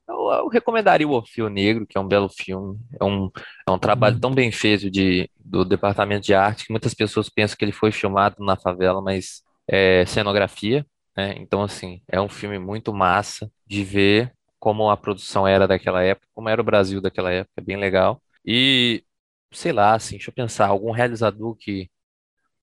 [0.08, 2.80] eu, eu recomendaria o Orfeu Negro, que é um belo filme.
[2.98, 3.30] É um,
[3.68, 4.22] é um trabalho uhum.
[4.22, 7.92] tão bem feito de, do departamento de arte que muitas pessoas pensam que ele foi
[7.92, 10.86] filmado na favela, mas é cenografia.
[11.16, 11.36] Né?
[11.40, 16.28] Então, assim, é um filme muito massa de ver como a produção era daquela época,
[16.34, 18.22] como era o Brasil daquela época, bem legal.
[18.46, 19.04] E,
[19.52, 21.90] sei lá, assim, deixa eu pensar, algum realizador que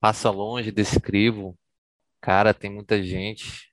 [0.01, 1.59] passa longe desse crivo,
[2.21, 3.73] cara, tem muita gente.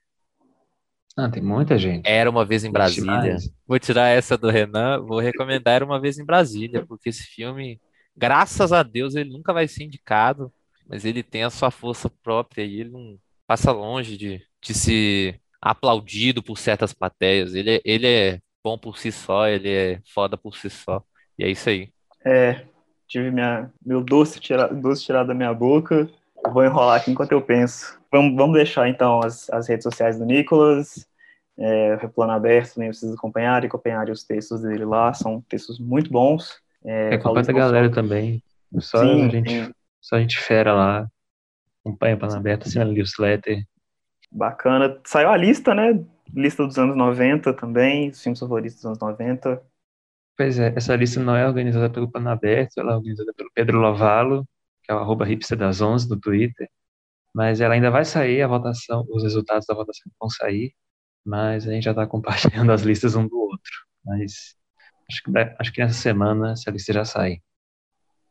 [1.17, 2.07] Ah, tem muita gente.
[2.07, 3.38] Era uma vez em Brasília.
[3.67, 7.82] Vou tirar essa do Renan, vou recomendar Era uma vez em Brasília, porque esse filme,
[8.15, 10.51] graças a Deus, ele nunca vai ser indicado,
[10.88, 15.41] mas ele tem a sua força própria e ele não passa longe de, de ser
[15.62, 17.53] aplaudido por certas plateias.
[17.53, 21.03] Ele, é, ele é bom por si só, ele é foda por si só.
[21.38, 21.89] E é isso aí.
[22.26, 22.66] É,
[23.07, 26.09] tive minha, meu doce, tira, doce tirado da minha boca.
[26.51, 27.99] vou enrolar aqui enquanto eu penso.
[28.12, 31.07] Vamos, vamos deixar então as, as redes sociais do Nicolas,
[31.57, 36.59] é, Replano Aberto, nem vocês acompanharem, acompanharem os textos dele lá, são textos muito bons.
[36.84, 37.93] É, acompanha a galera só...
[37.93, 38.43] também,
[38.80, 41.07] só, sim, a gente, só a gente fera lá,
[41.86, 43.64] acompanha Plano Aberto, assina a newsletter.
[44.32, 46.03] Bacana, saiu a lista, né,
[46.34, 49.61] lista dos anos 90 também, os filmes favoritos dos anos 90.
[50.38, 53.79] Pois é, essa lista não é organizada pelo Plano Aberto, ela é organizada pelo Pedro
[53.79, 54.47] Lovalo,
[54.84, 55.25] que é o arroba
[55.57, 56.69] das 11 no Twitter,
[57.34, 60.73] mas ela ainda vai sair a votação, os resultados da votação vão sair,
[61.25, 63.71] mas a gente já está compartilhando as listas um do outro.
[64.05, 64.55] Mas
[65.09, 67.41] acho que, acho que nessa semana essa lista já sai.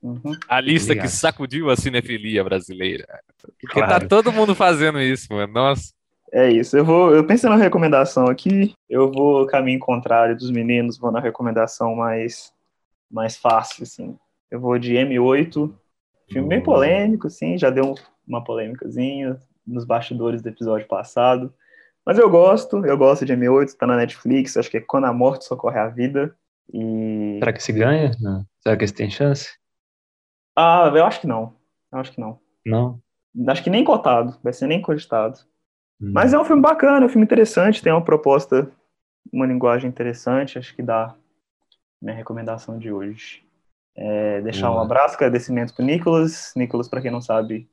[0.02, 0.34] Uhum.
[0.48, 1.06] A lista Obrigado.
[1.06, 3.06] que sacudiu a cinefilia brasileira.
[3.42, 4.00] Porque tá claro.
[4.00, 5.52] tá todo mundo fazendo isso, mano.
[5.52, 5.92] Nossa.
[6.32, 6.76] É isso.
[6.76, 7.14] Eu vou.
[7.14, 8.74] Eu pensei na recomendação aqui.
[8.88, 12.52] Eu vou caminho contrário dos meninos, vou na recomendação mais,
[13.10, 14.16] mais fácil, assim.
[14.50, 15.72] Eu vou de M8,
[16.30, 17.94] filme bem polêmico, assim, já deu
[18.26, 21.52] uma polêmicazinha nos bastidores do episódio passado.
[22.04, 25.12] Mas eu gosto, eu gosto de M8, tá na Netflix, acho que é Quando a
[25.12, 26.34] Morte Socorre a Vida.
[26.72, 27.36] E...
[27.38, 28.12] Será que se ganha?
[28.20, 28.44] Não.
[28.62, 29.59] Será que esse tem chance?
[30.56, 31.54] Ah, eu acho que não.
[31.92, 32.38] Eu acho que não.
[32.64, 33.00] Não?
[33.48, 35.38] Acho que nem cotado, vai ser nem cogitado.
[36.00, 36.10] Hum.
[36.12, 38.70] Mas é um filme bacana, é um filme interessante, tem uma proposta,
[39.32, 41.14] uma linguagem interessante, acho que dá
[42.00, 43.44] minha recomendação de hoje.
[43.94, 46.52] É, deixar um abraço, agradecimento para Nicolas.
[46.56, 47.68] Nicolas, para quem não sabe,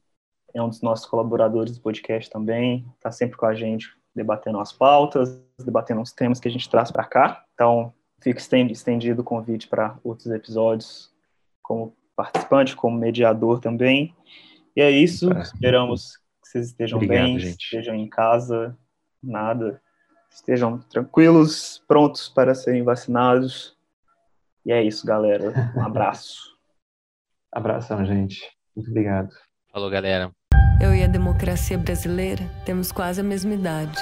[0.53, 4.73] é um dos nossos colaboradores do podcast também, está sempre com a gente debatendo as
[4.73, 7.45] pautas, debatendo os temas que a gente traz para cá.
[7.53, 11.13] Então, fica estendido o convite para outros episódios
[11.61, 14.13] como participante, como mediador também.
[14.75, 17.63] E é isso, esperamos que Que vocês estejam Obrigado, bem, gente.
[17.63, 18.75] estejam em casa,
[19.23, 19.79] nada.
[20.29, 23.77] Estejam tranquilos, prontos para serem vacinados.
[24.65, 25.53] E é isso, galera.
[25.75, 26.57] Um abraço.
[27.51, 28.41] Abração, gente.
[28.75, 29.29] Muito obrigado.
[29.71, 30.31] Falou, galera.
[30.81, 33.97] Eu e a democracia brasileira temos quase a mesma idade.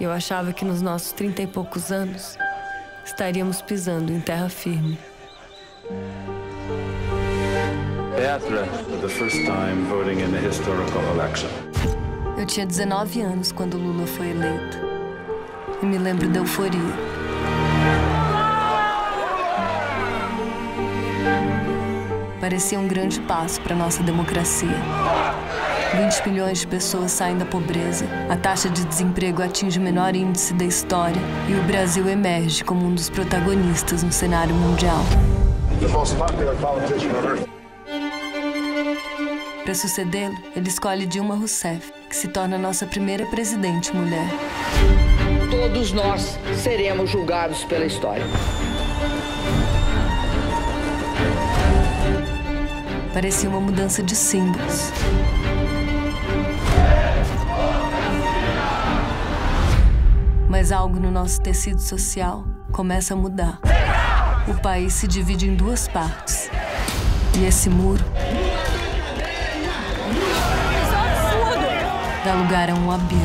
[0.00, 2.36] Eu achava que nos nossos trinta e poucos anos
[3.04, 4.98] estaríamos pisando em terra firme.
[8.18, 8.66] Petra,
[9.00, 11.48] the first time voting in a historical election.
[12.36, 14.76] Eu tinha 19 anos quando Lula foi eleito.
[15.80, 16.80] E me lembro da euforia.
[22.40, 24.74] Parecia um grande passo para nossa democracia.
[25.94, 30.52] 20 milhões de pessoas saem da pobreza, a taxa de desemprego atinge o menor índice
[30.54, 35.04] da história e o Brasil emerge como um dos protagonistas no cenário mundial.
[39.68, 44.26] Para sucedê-lo, ele escolhe Dilma Rousseff, que se torna nossa primeira presidente mulher.
[45.50, 48.24] Todos nós seremos julgados pela história.
[53.12, 54.90] Parecia uma mudança de símbolos.
[60.48, 62.42] Mas algo no nosso tecido social
[62.72, 63.60] começa a mudar.
[64.48, 66.48] O país se divide em duas partes.
[67.38, 68.02] E esse muro
[72.28, 73.22] dá lugar a um abismo.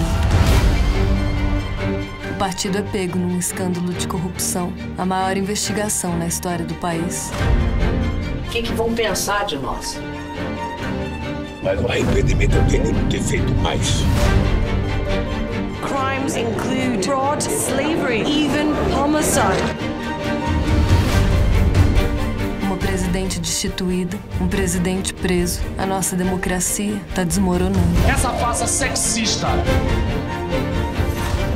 [2.31, 7.29] O partido é pego num escândalo de corrupção, a maior investigação na história do país.
[8.47, 9.99] O que, que vão pensar de nós?
[11.61, 14.03] Mas o arrependimento eu tenho de ter feito mais.
[15.81, 19.72] Crimes include fraud, slavery, even homicide.
[22.83, 25.61] Presidente destituída, um presidente preso.
[25.77, 27.79] A nossa democracia está desmoronando.
[28.09, 29.47] Essa farsa sexista.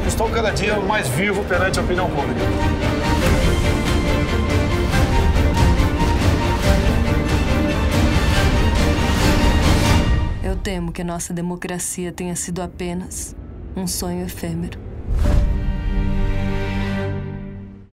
[0.07, 2.39] Estou cada dia mais vivo perante a opinião pública.
[10.41, 13.35] Eu temo que a nossa democracia tenha sido apenas
[13.75, 14.86] um sonho efêmero.